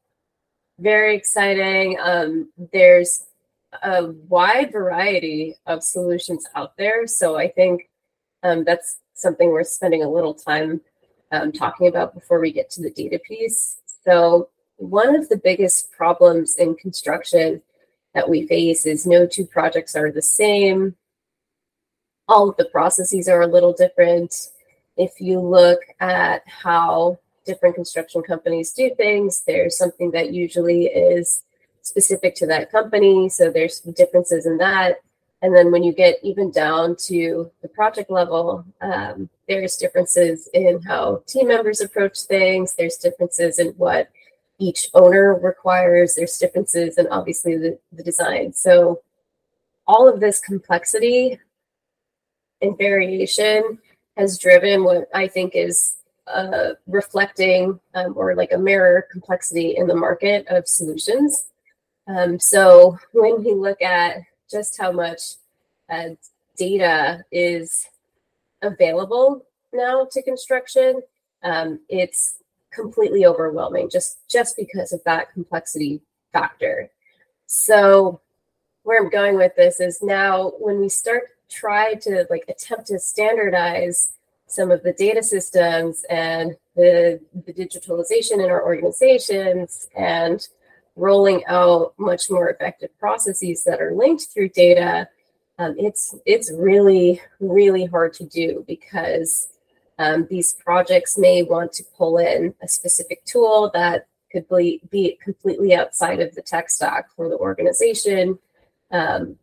[0.80, 1.98] very exciting.
[2.02, 3.26] Um, there's
[3.84, 7.06] a wide variety of solutions out there.
[7.06, 7.88] So I think
[8.41, 10.82] um, that's something we're spending a little time
[11.32, 13.78] um, talking about before we get to the data piece.
[14.04, 17.62] So one of the biggest problems in construction
[18.15, 20.96] that we face is no two projects are the same.
[22.28, 24.34] All of the processes are a little different.
[24.98, 31.44] If you look at how different construction companies do things, there's something that usually is
[31.82, 33.30] specific to that company.
[33.30, 35.02] So there's differences in that.
[35.42, 40.82] And then when you get even down to the project level, um, there's differences in
[40.82, 42.76] how team members approach things.
[42.76, 44.10] There's differences in what
[44.58, 46.16] each owner requires.
[46.16, 48.54] There's differences in obviously the, the design.
[48.54, 49.02] So
[49.86, 51.40] all of this complexity
[52.62, 53.80] and variation
[54.17, 55.95] has driven what I think is
[56.28, 61.45] uh, reflecting um, or like a mirror complexity in the market of solutions.
[62.08, 64.17] Um, so when we look at
[64.49, 65.21] just how much
[65.89, 66.10] uh,
[66.58, 67.88] data is
[68.62, 71.02] available now to construction,
[71.43, 72.38] um, it's
[72.71, 76.89] completely overwhelming just just because of that complexity factor.
[77.45, 78.21] So
[78.84, 83.00] where I'm going with this is now when we start try to like attempt to
[83.00, 84.13] standardize
[84.48, 90.48] some of the data systems and the, the digitalization in our organizations and
[90.96, 95.08] rolling out much more effective processes that are linked through data,
[95.60, 99.48] um, it's it's really really hard to do because
[100.00, 105.18] um, these projects may want to pull in a specific tool that could be, be
[105.24, 108.39] completely outside of the tech stack for the organization.
[108.92, 109.38] Um,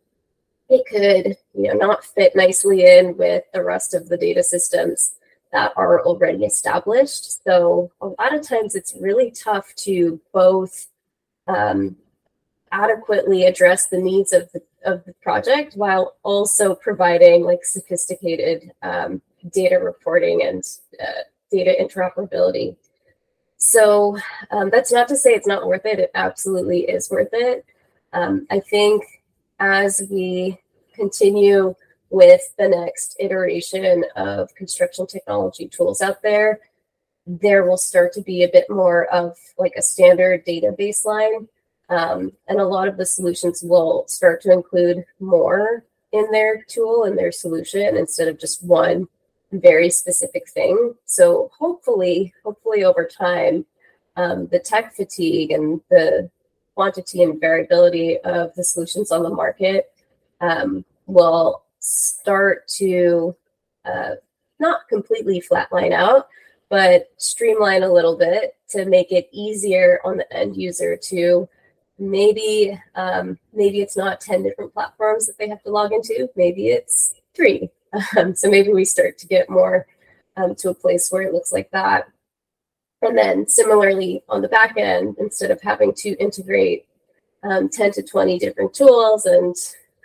[0.71, 5.13] it could you know not fit nicely in with the rest of the data systems
[5.51, 7.43] that are already established.
[7.43, 10.87] So a lot of times it's really tough to both
[11.47, 11.97] um,
[12.71, 19.21] adequately address the needs of the of the project while also providing like sophisticated um,
[19.51, 20.63] data reporting and
[20.99, 22.77] uh, data interoperability.
[23.57, 24.17] So
[24.49, 25.99] um, that's not to say it's not worth it.
[25.99, 27.65] It absolutely is worth it.
[28.13, 29.03] Um, I think
[29.59, 30.57] as we
[30.93, 31.75] continue
[32.09, 36.59] with the next iteration of construction technology tools out there,
[37.25, 41.47] there will start to be a bit more of like a standard data baseline.
[41.89, 47.03] Um, and a lot of the solutions will start to include more in their tool
[47.03, 49.07] and their solution instead of just one
[49.51, 50.95] very specific thing.
[51.05, 53.65] So hopefully, hopefully over time,
[54.15, 56.29] um, the tech fatigue and the
[56.75, 59.91] quantity and variability of the solutions on the market
[60.41, 63.35] um, will start to
[63.85, 64.11] uh,
[64.59, 66.27] not completely flatline out,
[66.69, 71.47] but streamline a little bit to make it easier on the end user to
[71.99, 76.67] maybe um, maybe it's not 10 different platforms that they have to log into maybe
[76.67, 77.69] it's three.
[78.17, 79.85] Um, so maybe we start to get more
[80.37, 82.07] um, to a place where it looks like that.
[83.01, 86.85] And then similarly on the back end instead of having to integrate
[87.43, 89.53] um, 10 to 20 different tools and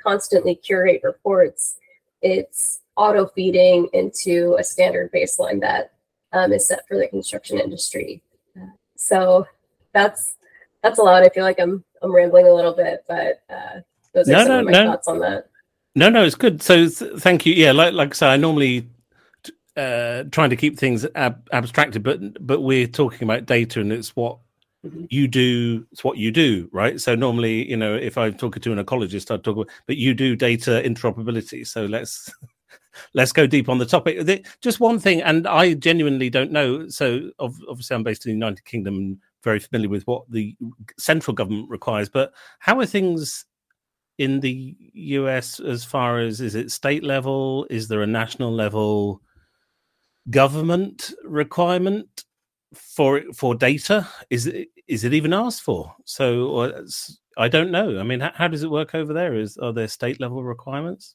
[0.07, 1.79] constantly curate reports
[2.23, 5.93] it's auto feeding into a standard baseline that
[6.33, 8.23] um, is set for the construction industry.
[8.97, 9.47] So
[9.93, 10.37] that's
[10.83, 11.23] that's a lot.
[11.23, 13.81] I feel like I'm I'm rambling a little bit, but uh,
[14.13, 14.91] those are no, some no, of my no.
[14.91, 15.51] thoughts on that.
[15.95, 16.63] No, no, it's good.
[16.63, 17.55] So th- thank you.
[17.55, 18.89] Yeah, like like I say, I normally
[19.77, 24.17] uh, trying to keep things ab- abstracted, but but we're talking about data, and it's
[24.17, 24.39] what.
[24.87, 25.05] Mm-hmm.
[25.11, 25.87] you do.
[25.91, 27.01] It's what you do, right?
[27.01, 30.15] So normally, you know, if I'm talking to an ecologist, I'd talk about, but you
[30.15, 31.67] do data interoperability.
[31.67, 32.33] So let's
[33.15, 34.47] let's go deep on the topic.
[34.61, 36.89] Just one thing, and I genuinely don't know.
[36.89, 40.57] So obviously, I'm based in the United Kingdom, very familiar with what the
[40.99, 42.09] central government requires.
[42.09, 43.45] But how are things
[44.19, 47.67] in the US as far as is it state level?
[47.71, 49.21] Is there a national level
[50.31, 52.25] government requirement
[52.75, 54.09] for for data?
[54.31, 55.95] Is it is it even asked for?
[56.05, 56.85] So
[57.37, 57.99] I don't know.
[57.99, 59.35] I mean, how, how does it work over there?
[59.35, 61.15] Is are there state level requirements?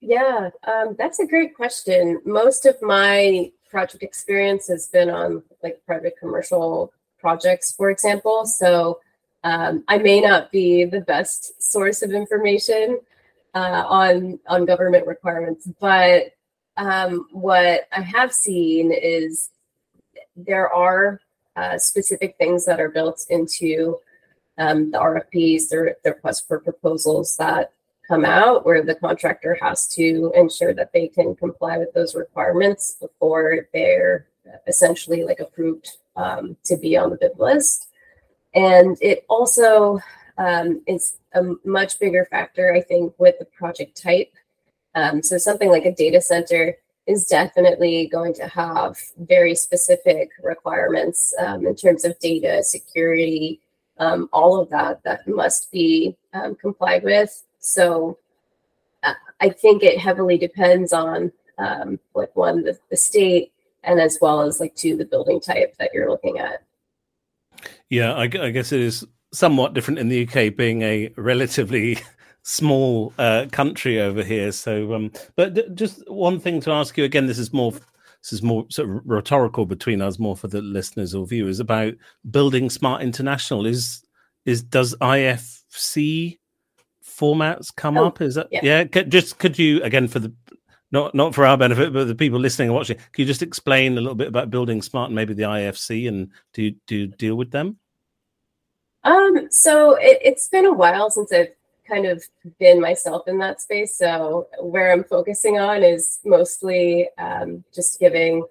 [0.00, 2.20] Yeah, um, that's a great question.
[2.24, 8.46] Most of my project experience has been on like private commercial projects, for example.
[8.46, 9.00] So
[9.44, 12.98] um, I may not be the best source of information
[13.54, 16.32] uh, on on government requirements, but
[16.76, 19.50] um, what I have seen is
[20.46, 21.20] there are
[21.56, 23.98] uh, specific things that are built into
[24.58, 27.72] um, the RFPs, the, the request for proposals that
[28.06, 32.96] come out where the contractor has to ensure that they can comply with those requirements
[33.00, 34.26] before they're
[34.66, 37.88] essentially like approved um, to be on the bid list.
[38.54, 40.00] And it also
[40.38, 44.32] um, is a much bigger factor, I think, with the project type.
[44.94, 51.34] Um, so something like a data center is definitely going to have very specific requirements
[51.38, 53.60] um, in terms of data security,
[53.98, 57.42] um, all of that that must be um, complied with.
[57.58, 58.18] So
[59.02, 64.18] uh, I think it heavily depends on um, like one the, the state and as
[64.20, 66.62] well as like two the building type that you're looking at.
[67.88, 71.98] Yeah, I, I guess it is somewhat different in the UK, being a relatively
[72.50, 74.50] small uh, country over here.
[74.50, 77.26] So, um, but just one thing to ask you again.
[77.26, 77.72] This is more.
[78.22, 81.94] This is more sort of rhetorical between us, more for the listeners or viewers about
[82.30, 83.64] building smart international.
[83.64, 84.04] Is
[84.44, 86.38] is does IFC
[87.02, 88.20] formats come oh, up?
[88.20, 88.84] Is that yeah.
[88.92, 89.02] yeah?
[89.04, 90.34] Just could you again for the
[90.92, 93.96] not not for our benefit, but the people listening and watching, can you just explain
[93.96, 97.06] a little bit about building smart and maybe the IFC and do you, do you
[97.06, 97.78] deal with them?
[99.04, 101.54] Um, so it, it's been a while since I've
[101.90, 102.22] kind of
[102.58, 103.96] been myself in that space.
[103.96, 108.44] So where I'm focusing on is mostly um, just giving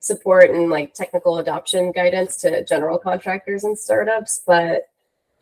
[0.00, 4.42] support and like technical adoption guidance to general contractors and startups.
[4.46, 4.88] But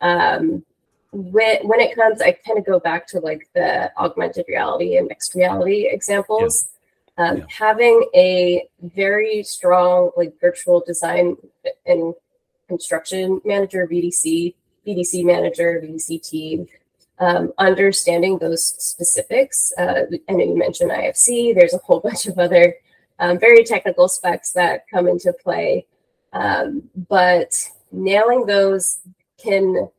[0.01, 0.63] um,
[1.11, 5.07] when when it comes, I kind of go back to like the augmented reality and
[5.07, 6.69] mixed reality examples.
[7.17, 7.29] Yeah.
[7.29, 7.45] Um, yeah.
[7.49, 11.37] Having a very strong like virtual design
[11.85, 12.13] and
[12.67, 14.53] construction manager, VDC,
[14.85, 16.67] VDC manager, VDC team,
[17.19, 19.73] um, understanding those specifics.
[19.77, 21.55] Uh, I know you mentioned IFC.
[21.55, 22.75] There's a whole bunch of other
[23.19, 25.87] um, very technical specs that come into play,
[26.33, 27.55] um, but
[27.91, 28.99] nailing those
[29.37, 29.89] can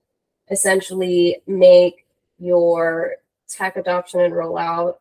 [0.50, 2.06] essentially make
[2.38, 3.16] your
[3.48, 4.94] tech adoption and rollout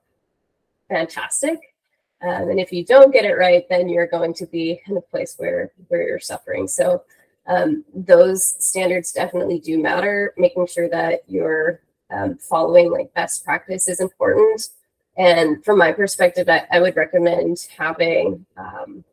[0.89, 1.75] fantastic.
[2.21, 5.01] Um, and if you don't get it right, then you're going to be in a
[5.01, 6.67] place where where you're suffering.
[6.67, 7.03] So
[7.45, 10.33] um, those standards definitely do matter.
[10.37, 11.81] Making sure that you're
[12.11, 14.69] um, following like best practice is important.
[15.17, 19.03] And from my perspective, I, I would recommend having um,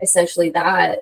[0.00, 1.00] essentially that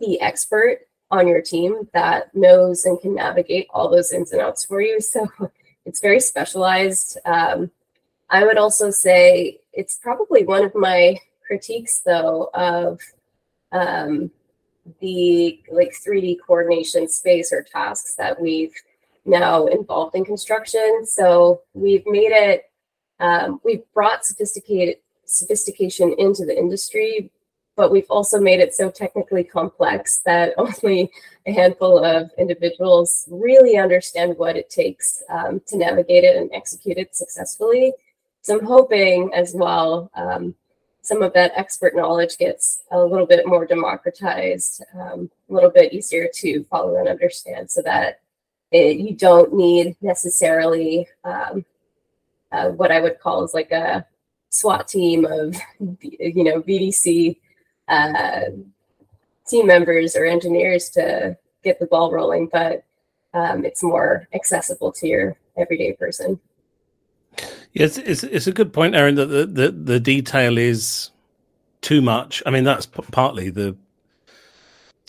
[0.00, 4.64] the expert on your team that knows and can navigate all those ins and outs
[4.64, 4.98] for you.
[5.10, 5.28] So
[5.84, 7.16] it's very specialized.
[7.24, 7.70] Um,
[8.28, 11.16] I would also say it's probably one of my
[11.46, 13.00] critiques, though, of
[13.70, 14.32] um,
[15.00, 18.74] the like 3D coordination space or tasks that we've
[19.26, 21.04] now involved in construction.
[21.06, 22.64] So we've made it,
[23.20, 27.30] um, we've brought sophisticated sophistication into the industry,
[27.76, 31.10] but we've also made it so technically complex that only
[31.46, 36.98] a handful of individuals really understand what it takes um, to navigate it and execute
[36.98, 37.92] it successfully.
[38.42, 40.54] So I'm hoping as well um,
[41.06, 45.92] some of that expert knowledge gets a little bit more democratized, um, a little bit
[45.92, 48.20] easier to follow and understand so that
[48.76, 51.64] you don't need necessarily um,
[52.52, 54.06] uh, what I would call is like a
[54.50, 55.56] SWAT team of,
[56.00, 57.36] you know, VDC
[57.88, 58.40] uh,
[59.48, 62.84] team members or engineers to get the ball rolling, but
[63.34, 66.40] um, it's more accessible to your everyday person.
[67.72, 69.16] Yes, it's, it's a good point, Erin.
[69.16, 71.10] that the, the, the detail is
[71.82, 72.42] too much.
[72.46, 73.76] I mean, that's p- partly the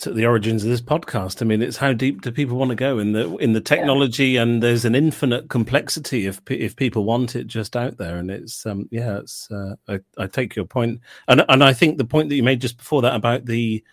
[0.04, 1.42] the origins of this podcast.
[1.42, 4.28] I mean, it's how deep do people want to go in the in the technology,
[4.28, 4.42] yeah.
[4.42, 8.16] and there's an infinite complexity if if people want it just out there.
[8.16, 11.98] And it's um yeah, it's uh, I, I take your point, and and I think
[11.98, 13.84] the point that you made just before that about the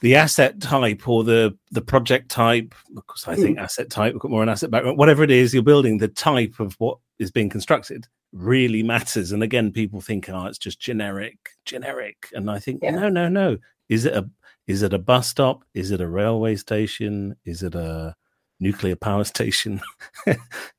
[0.00, 3.62] the asset type or the the project type because i think mm.
[3.62, 6.60] asset type we've got more an asset background whatever it is you're building the type
[6.60, 11.48] of what is being constructed really matters and again people think oh it's just generic
[11.64, 12.90] generic and i think yeah.
[12.90, 13.56] no no no
[13.88, 14.28] is it a
[14.66, 18.14] is it a bus stop is it a railway station is it a
[18.60, 19.80] nuclear power station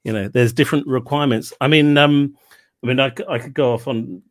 [0.04, 2.36] you know there's different requirements i mean um
[2.84, 4.22] i mean i, I could go off on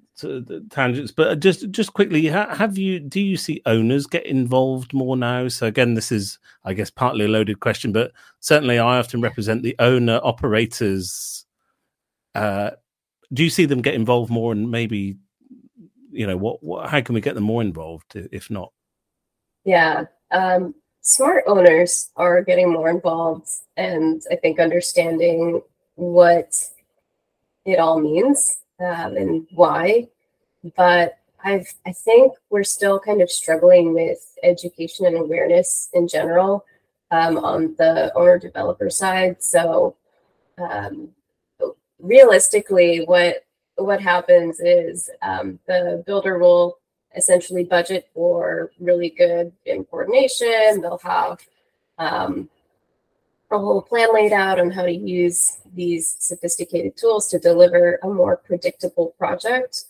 [0.70, 5.48] tangents, but just just quickly, have you do you see owners get involved more now?
[5.48, 9.62] So again, this is I guess partly a loaded question, but certainly I often represent
[9.62, 11.44] the owner operators.
[12.34, 12.70] Uh,
[13.32, 15.16] do you see them get involved more, and maybe
[16.12, 18.72] you know what, what how can we get them more involved if not?
[19.64, 25.62] Yeah, um, smart owners are getting more involved, and I think understanding
[25.94, 26.54] what
[27.64, 30.08] it all means um, and why.
[30.76, 36.64] But I've I think we're still kind of struggling with education and awareness in general
[37.10, 39.42] um, on the owner developer side.
[39.42, 39.96] So
[40.58, 41.10] um,
[41.98, 43.44] realistically, what
[43.76, 46.78] what happens is um, the builder will
[47.16, 49.52] essentially budget for really good
[49.90, 50.80] coordination.
[50.80, 51.38] They'll have
[51.98, 52.48] um,
[53.50, 58.08] a whole plan laid out on how to use these sophisticated tools to deliver a
[58.08, 59.84] more predictable project.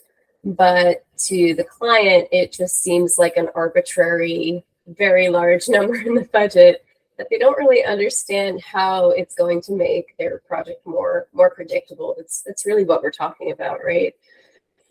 [0.45, 6.29] But to the client, it just seems like an arbitrary, very large number in the
[6.33, 6.85] budget
[7.17, 12.15] that they don't really understand how it's going to make their project more more predictable.
[12.19, 14.15] It's that's really what we're talking about, right?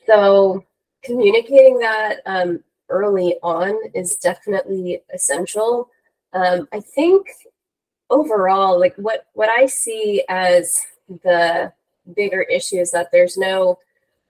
[0.07, 0.63] So
[1.03, 5.89] communicating that um, early on is definitely essential.
[6.33, 7.27] Um, I think
[8.09, 11.71] overall, like what what I see as the
[12.15, 13.79] bigger issue is that there's no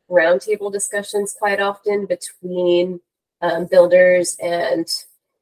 [0.09, 2.99] roundtable discussions quite often between
[3.41, 4.87] um, builders and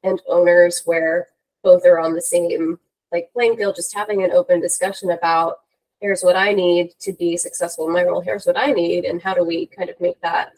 [0.02, 1.28] and owners where
[1.62, 2.78] both are on the same
[3.12, 5.60] like playing field just having an open discussion about
[6.00, 9.22] here's what i need to be successful in my role here's what i need and
[9.22, 10.52] how do we kind of make that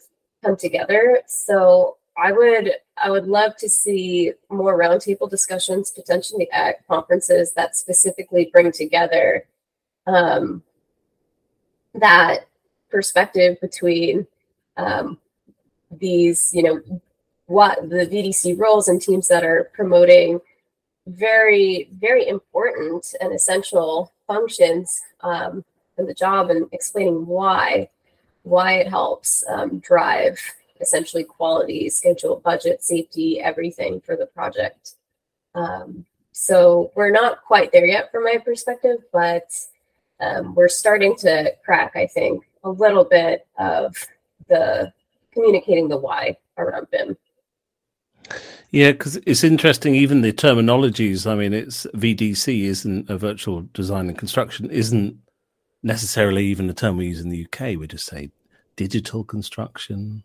[0.45, 1.21] come together.
[1.27, 7.75] So I would I would love to see more roundtable discussions potentially at conferences that
[7.75, 9.45] specifically bring together
[10.07, 10.63] um,
[11.95, 12.47] that
[12.89, 14.27] perspective between
[14.77, 15.17] um,
[15.91, 16.81] these, you know,
[17.47, 20.39] what the VDC roles and teams that are promoting
[21.07, 25.63] very, very important and essential functions um,
[25.97, 27.89] in the job and explaining why,
[28.45, 30.39] why it helps um, drive
[30.81, 34.93] essentially quality, schedule, budget, safety, everything for the project.
[35.55, 39.49] Um, so we're not quite there yet from my perspective, but
[40.19, 43.95] um, we're starting to crack, I think, a little bit of
[44.47, 44.91] the
[45.33, 47.17] communicating the why around BIM.
[48.71, 49.95] Yeah, because it's interesting.
[49.95, 51.29] Even the terminologies.
[51.29, 55.17] I mean, it's VDC isn't a virtual design and construction isn't
[55.83, 57.77] necessarily even the term we use in the UK.
[57.77, 58.31] We just say
[58.75, 60.23] digital construction,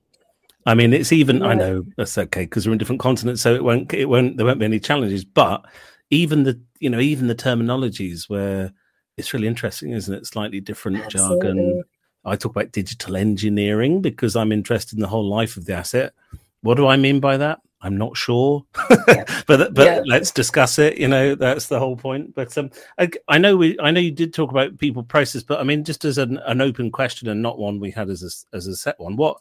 [0.67, 1.39] I mean, it's even.
[1.39, 1.47] Yeah.
[1.47, 3.93] I know that's okay because we're in different continents, so it won't.
[3.95, 4.37] It won't.
[4.37, 5.25] There won't be any challenges.
[5.25, 5.65] But
[6.11, 8.73] even the, you know, even the terminologies where
[9.17, 10.27] it's really interesting, isn't it?
[10.27, 11.49] Slightly different Absolutely.
[11.49, 11.83] jargon.
[12.25, 16.13] I talk about digital engineering because I'm interested in the whole life of the asset.
[16.61, 17.61] What do I mean by that?
[17.83, 18.65] I'm not sure,
[19.09, 19.25] yeah.
[19.47, 20.03] but but yeah.
[20.05, 20.99] let's discuss it.
[20.99, 22.35] You know, that's the whole point.
[22.35, 25.61] But um, I, I, know we, I know you did talk about people process, but
[25.61, 28.57] I mean, just as an, an open question and not one we had as a,
[28.57, 29.17] as a set one.
[29.17, 29.39] What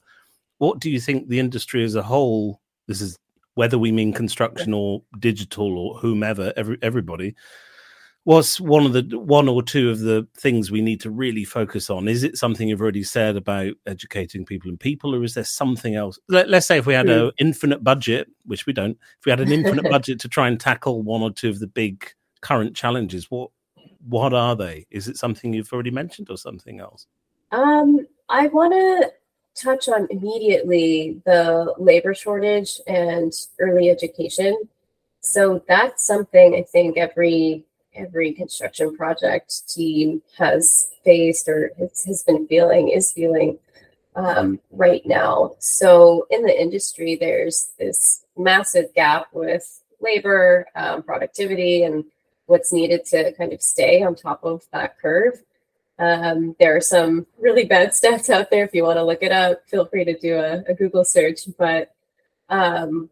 [0.60, 2.62] what do you think the industry as a whole?
[2.88, 3.18] This is
[3.56, 7.36] whether we mean construction or digital or whomever, every everybody
[8.24, 11.90] what's one of the one or two of the things we need to really focus
[11.90, 12.08] on?
[12.08, 15.96] Is it something you've already said about educating people and people or is there something
[15.96, 16.20] else?
[16.28, 17.30] Let, us say if we had an hmm.
[17.38, 21.02] infinite budget which we don't if we had an infinite budget to try and tackle
[21.02, 22.12] one or two of the big
[22.42, 23.52] current challenges what
[24.08, 24.86] what are they?
[24.92, 27.08] Is it something you've already mentioned or something else?
[27.52, 29.12] Um i want to
[29.56, 34.56] touch on immediately the labor shortage and early education.
[35.22, 37.66] So that's something i think every
[37.96, 43.58] every construction project team has faced or has been feeling is feeling
[44.16, 45.56] um, right now.
[45.60, 52.06] So in the industry, there's this massive gap with labor, um, productivity, and
[52.46, 55.42] what's needed to kind of stay on top of that curve.
[56.00, 58.66] Um, there are some really bad stats out there.
[58.66, 61.42] If you want to look it up, feel free to do a, a Google search.
[61.58, 61.94] But
[62.50, 63.10] um,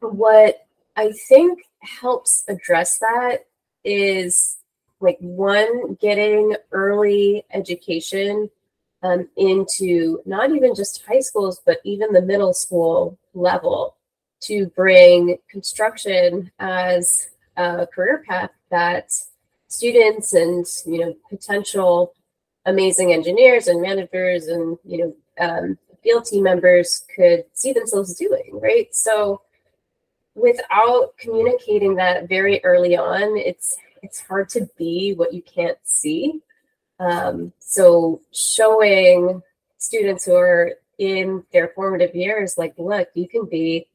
[0.00, 0.66] what
[0.96, 3.46] I think helps address that
[3.84, 4.56] is
[5.00, 8.50] like one getting early education
[9.02, 13.96] um, into not even just high schools but even the middle school level
[14.40, 19.10] to bring construction as a career path that
[19.68, 22.12] students and you know potential
[22.66, 25.14] amazing engineers and managers and you know
[25.46, 28.94] um, field team members could see themselves doing right?
[28.94, 29.42] So
[30.34, 36.40] without communicating that very early on, it's it's hard to be what you can't see.
[36.98, 39.42] Um, so showing
[39.78, 43.88] students who are in their formative years, like, look, you can be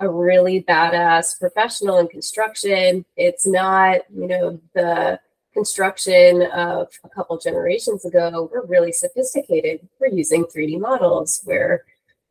[0.00, 3.04] a really badass professional in construction.
[3.16, 5.20] It's not, you know, the
[5.52, 8.48] construction of a couple generations ago.
[8.52, 9.86] We're really sophisticated.
[10.00, 11.42] We're using 3D models.
[11.44, 11.84] We're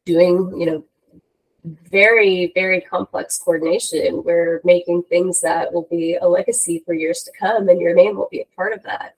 [0.05, 0.83] doing, you know,
[1.91, 4.23] very, very complex coordination.
[4.23, 8.15] We're making things that will be a legacy for years to come, and your name
[8.15, 9.15] will be a part of that.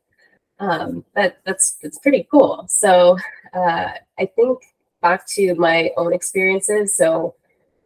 [0.60, 2.66] Um, that that's that's pretty cool.
[2.68, 3.18] So
[3.54, 4.60] uh, I think
[5.02, 6.96] back to my own experiences.
[6.96, 7.36] So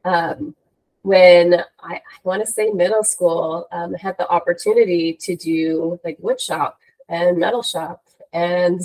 [0.06, 0.56] um,
[1.04, 6.00] when I, I want to say middle school, um, I had the opportunity to do
[6.04, 8.82] like wood shop and metal shop and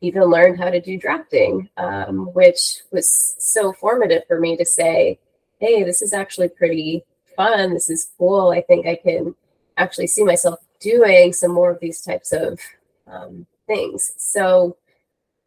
[0.00, 5.18] even learned how to do drafting, um, which was so formative for me to say,
[5.58, 7.04] hey, this is actually pretty
[7.36, 7.74] fun.
[7.74, 8.50] This is cool.
[8.50, 9.34] I think I can
[9.76, 12.60] actually see myself doing some more of these types of
[13.06, 14.12] um, things.
[14.16, 14.76] So,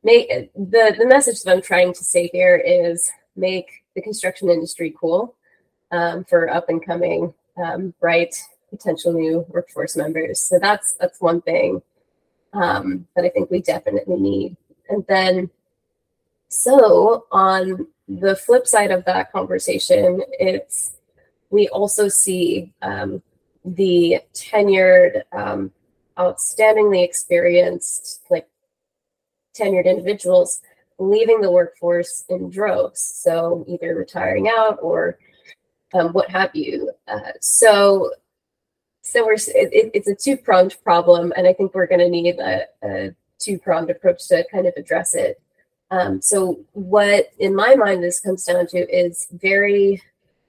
[0.03, 4.93] make the the message that I'm trying to say here is make the construction industry
[4.99, 5.35] cool
[5.91, 8.35] um, for up and coming, um, bright
[8.69, 10.39] potential new workforce members.
[10.39, 11.81] So that's that's one thing
[12.53, 14.57] um, that I think we definitely need.
[14.89, 15.49] And then,
[16.49, 20.93] so on the flip side of that conversation, it's
[21.49, 23.21] we also see um,
[23.63, 25.71] the tenured, um,
[26.17, 28.47] outstandingly experienced, like
[29.57, 30.61] tenured individuals
[30.97, 33.01] leaving the workforce in droves.
[33.01, 35.17] So either retiring out or
[35.93, 36.91] um, what have you.
[37.07, 38.11] Uh, so
[39.01, 42.39] so we're it, it's a two pronged problem, and I think we're going to need
[42.39, 45.41] a, a two pronged approach to kind of address it.
[45.89, 50.01] Um, so what, in my mind, this comes down to is very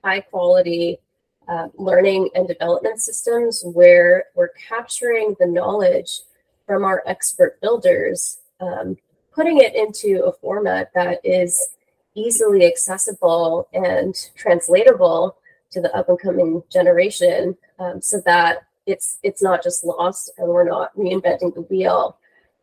[0.04, 1.00] high quality
[1.48, 6.20] uh, learning and development systems where we're capturing the knowledge
[6.66, 8.96] from our expert builders, um,
[9.34, 11.70] putting it into a format that is
[12.14, 15.36] easily accessible and translatable
[15.72, 20.48] to the up and coming generation um, so that it's it's not just lost and
[20.48, 22.16] we're not reinventing the wheel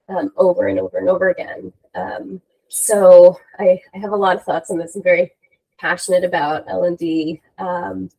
[0.10, 1.72] um, over and over and over again.
[1.96, 4.96] Um, so I, I, have a lot of thoughts on this.
[4.96, 5.32] I'm very
[5.80, 7.42] passionate about L and D.
[7.58, 8.10] Um,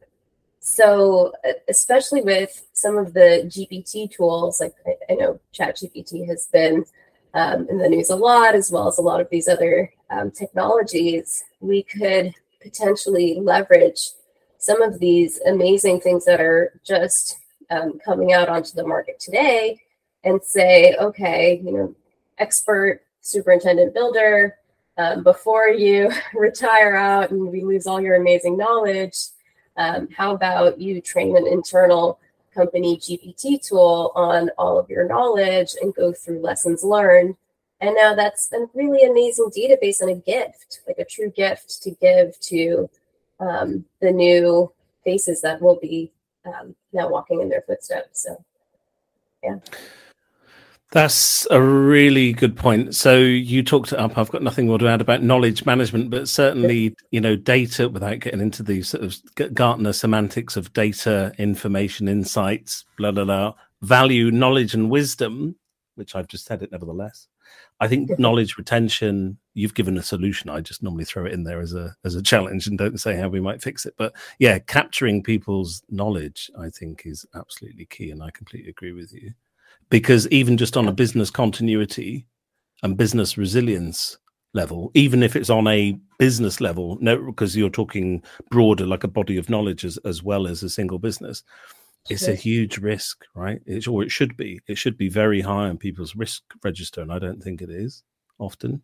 [0.61, 1.33] so
[1.69, 6.85] especially with some of the GPT tools, like I, I know ChatGPT has been
[7.35, 10.31] um, in the news a lot, as well as a lot of these other um,
[10.31, 14.11] technologies, we could potentially leverage
[14.61, 17.39] some of these amazing things that are just
[17.71, 19.81] um, coming out onto the market today
[20.23, 21.95] and say, okay, you know,
[22.39, 24.59] expert superintendent builder,
[24.99, 29.17] um, before you retire out and we lose all your amazing knowledge,
[29.79, 32.21] um, how about you train an internal
[32.55, 37.35] company GPT tool on all of your knowledge and go through lessons learned?
[37.81, 41.93] And now that's a really amazing database and a gift, like a true gift to
[41.93, 42.91] give to
[43.41, 44.73] um, the new
[45.05, 46.13] faces that will be
[46.45, 48.23] um, now walking in their footsteps.
[48.23, 48.45] So,
[49.43, 49.57] yeah.
[50.93, 52.97] That's a really good point.
[52.97, 54.19] So you talked it up.
[54.19, 58.19] I've got nothing more to add about knowledge management, but certainly, you know, data without
[58.19, 64.33] getting into the sort of Gartner semantics of data, information, insights, blah, blah, blah, value,
[64.33, 65.55] knowledge, and wisdom,
[65.95, 67.29] which I've just said it nevertheless.
[67.81, 70.51] I think knowledge retention, you've given a solution.
[70.51, 73.17] I just normally throw it in there as a as a challenge and don't say
[73.17, 73.95] how we might fix it.
[73.97, 78.11] But yeah, capturing people's knowledge, I think, is absolutely key.
[78.11, 79.33] And I completely agree with you
[79.89, 82.27] because even just on a business continuity
[82.83, 84.19] and business resilience
[84.53, 89.09] level, even if it's on a business level, no, because you're talking broader, like a
[89.09, 91.43] body of knowledge as, as well as a single business,
[92.09, 93.61] it's a huge risk, right?
[93.67, 94.61] It's, or it should be.
[94.67, 98.03] It should be very high on people's risk register, and I don't think it is
[98.39, 98.83] often.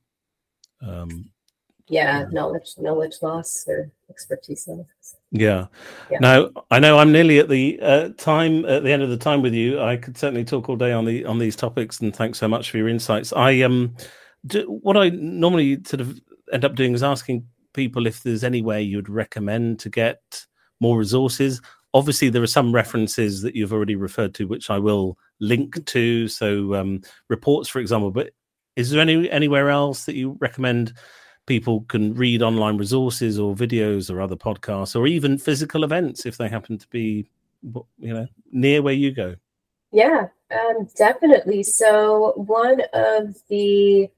[0.82, 1.30] Um,
[1.88, 5.16] yeah, yeah, knowledge, knowledge loss or expertise loss.
[5.30, 5.66] Yeah.
[6.10, 6.18] yeah.
[6.20, 9.40] Now I know I'm nearly at the uh, time at the end of the time
[9.40, 9.80] with you.
[9.80, 12.70] I could certainly talk all day on the on these topics, and thanks so much
[12.70, 13.32] for your insights.
[13.32, 13.96] I um,
[14.46, 16.20] do, what I normally sort of
[16.52, 20.46] end up doing is asking people if there's any way you'd recommend to get
[20.80, 21.60] more resources.
[21.96, 26.28] Obviously, there are some references that you've already referred to, which I will link to.
[26.28, 28.10] So um, reports, for example.
[28.10, 28.30] But
[28.76, 30.92] is there any anywhere else that you recommend?
[31.46, 36.36] people can read online resources or videos or other podcasts or even physical events if
[36.36, 37.24] they happen to be
[37.62, 39.34] you know near where you go
[39.92, 44.08] yeah um, definitely so one of the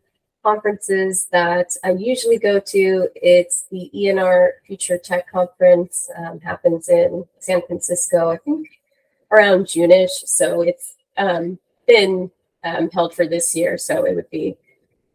[0.49, 3.09] conferences that i usually go to.
[3.15, 7.11] It's the ENR future tech conference um, happens in
[7.47, 8.67] san francisco i think
[9.31, 10.17] around juneish.
[10.39, 10.87] So it's
[11.17, 12.31] um, been
[12.65, 14.57] um, held for this year so it would be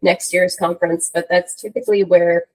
[0.04, 2.46] next year's conference, but that's typically where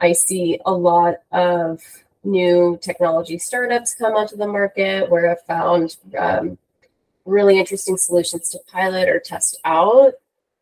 [0.00, 1.82] I see a lot of
[2.24, 6.58] new technology startups come onto the market where I've found um,
[7.24, 10.14] really interesting solutions to pilot or test out.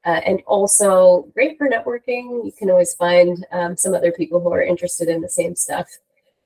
[0.05, 2.45] Uh, and also great for networking.
[2.45, 5.89] You can always find um, some other people who are interested in the same stuff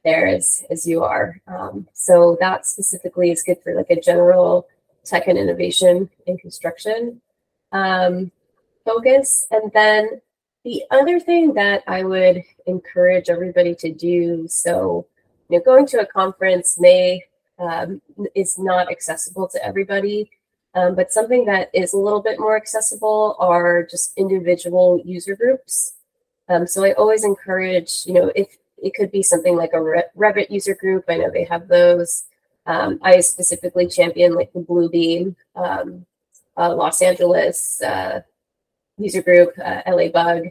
[0.04, 1.40] there as, as you are.
[1.46, 4.66] Um, so that specifically is good for like a general
[5.04, 7.20] tech and innovation in construction.
[7.70, 8.32] Um,
[8.84, 9.46] focus.
[9.50, 10.20] And then
[10.64, 15.06] the other thing that I would encourage everybody to do so,
[15.48, 17.22] you know, going to a conference may
[17.58, 18.00] um,
[18.34, 20.30] is not accessible to everybody,
[20.74, 25.94] um, but something that is a little bit more accessible are just individual user groups.
[26.48, 30.50] Um, so I always encourage, you know, if it could be something like a Revit
[30.50, 32.24] user group, I know they have those.
[32.66, 36.06] Um, I specifically champion like the Bluebeam, um,
[36.56, 38.20] uh, Los Angeles, uh,
[38.98, 40.48] user group, uh, LA Bug.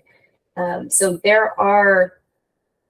[0.55, 2.13] Um, so there are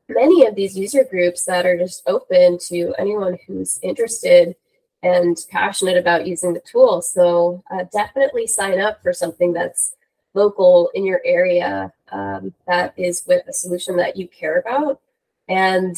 [0.08, 4.56] many of these user groups that are just open to anyone who's interested
[5.04, 7.02] and passionate about using the tool.
[7.02, 9.96] So uh, definitely sign up for something that's
[10.34, 15.00] local in your area um, that is with a solution that you care about.
[15.48, 15.96] And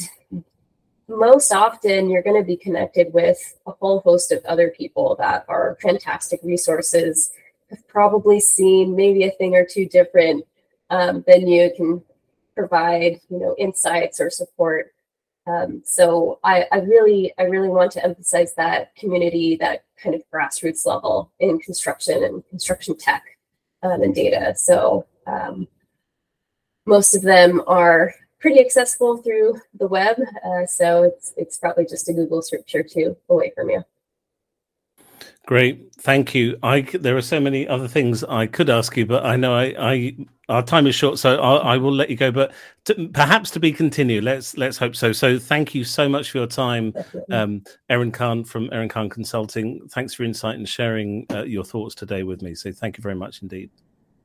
[1.07, 3.37] most often, you're going to be connected with
[3.67, 7.29] a whole host of other people that are fantastic resources
[7.69, 10.45] have probably seen maybe a thing or two different
[10.89, 12.01] um, than you can
[12.55, 14.94] provide, you know, insights or support.
[15.47, 20.23] Um, so I, I really, I really want to emphasize that community, that kind of
[20.33, 23.23] grassroots level in construction and construction tech
[23.83, 24.55] um, and data.
[24.55, 25.67] So um,
[26.85, 30.17] most of them are pretty accessible through the web.
[30.45, 33.83] Uh, so it's it's probably just a Google search or two away from you.
[35.45, 36.57] Great, thank you.
[36.63, 39.75] I there are so many other things I could ask you, but I know I,
[39.77, 40.17] I
[40.49, 42.31] our time is short, so I'll, I will let you go.
[42.31, 42.51] But
[42.85, 44.23] to, perhaps to be continued.
[44.23, 45.11] Let's let's hope so.
[45.11, 46.93] So thank you so much for your time,
[47.31, 49.87] um, Erin Khan from Erin Khan Consulting.
[49.89, 52.55] Thanks for insight and sharing uh, your thoughts today with me.
[52.55, 53.69] So thank you very much indeed.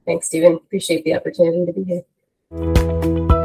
[0.07, 0.55] Thanks, Stephen.
[0.55, 3.39] Appreciate the opportunity to be here.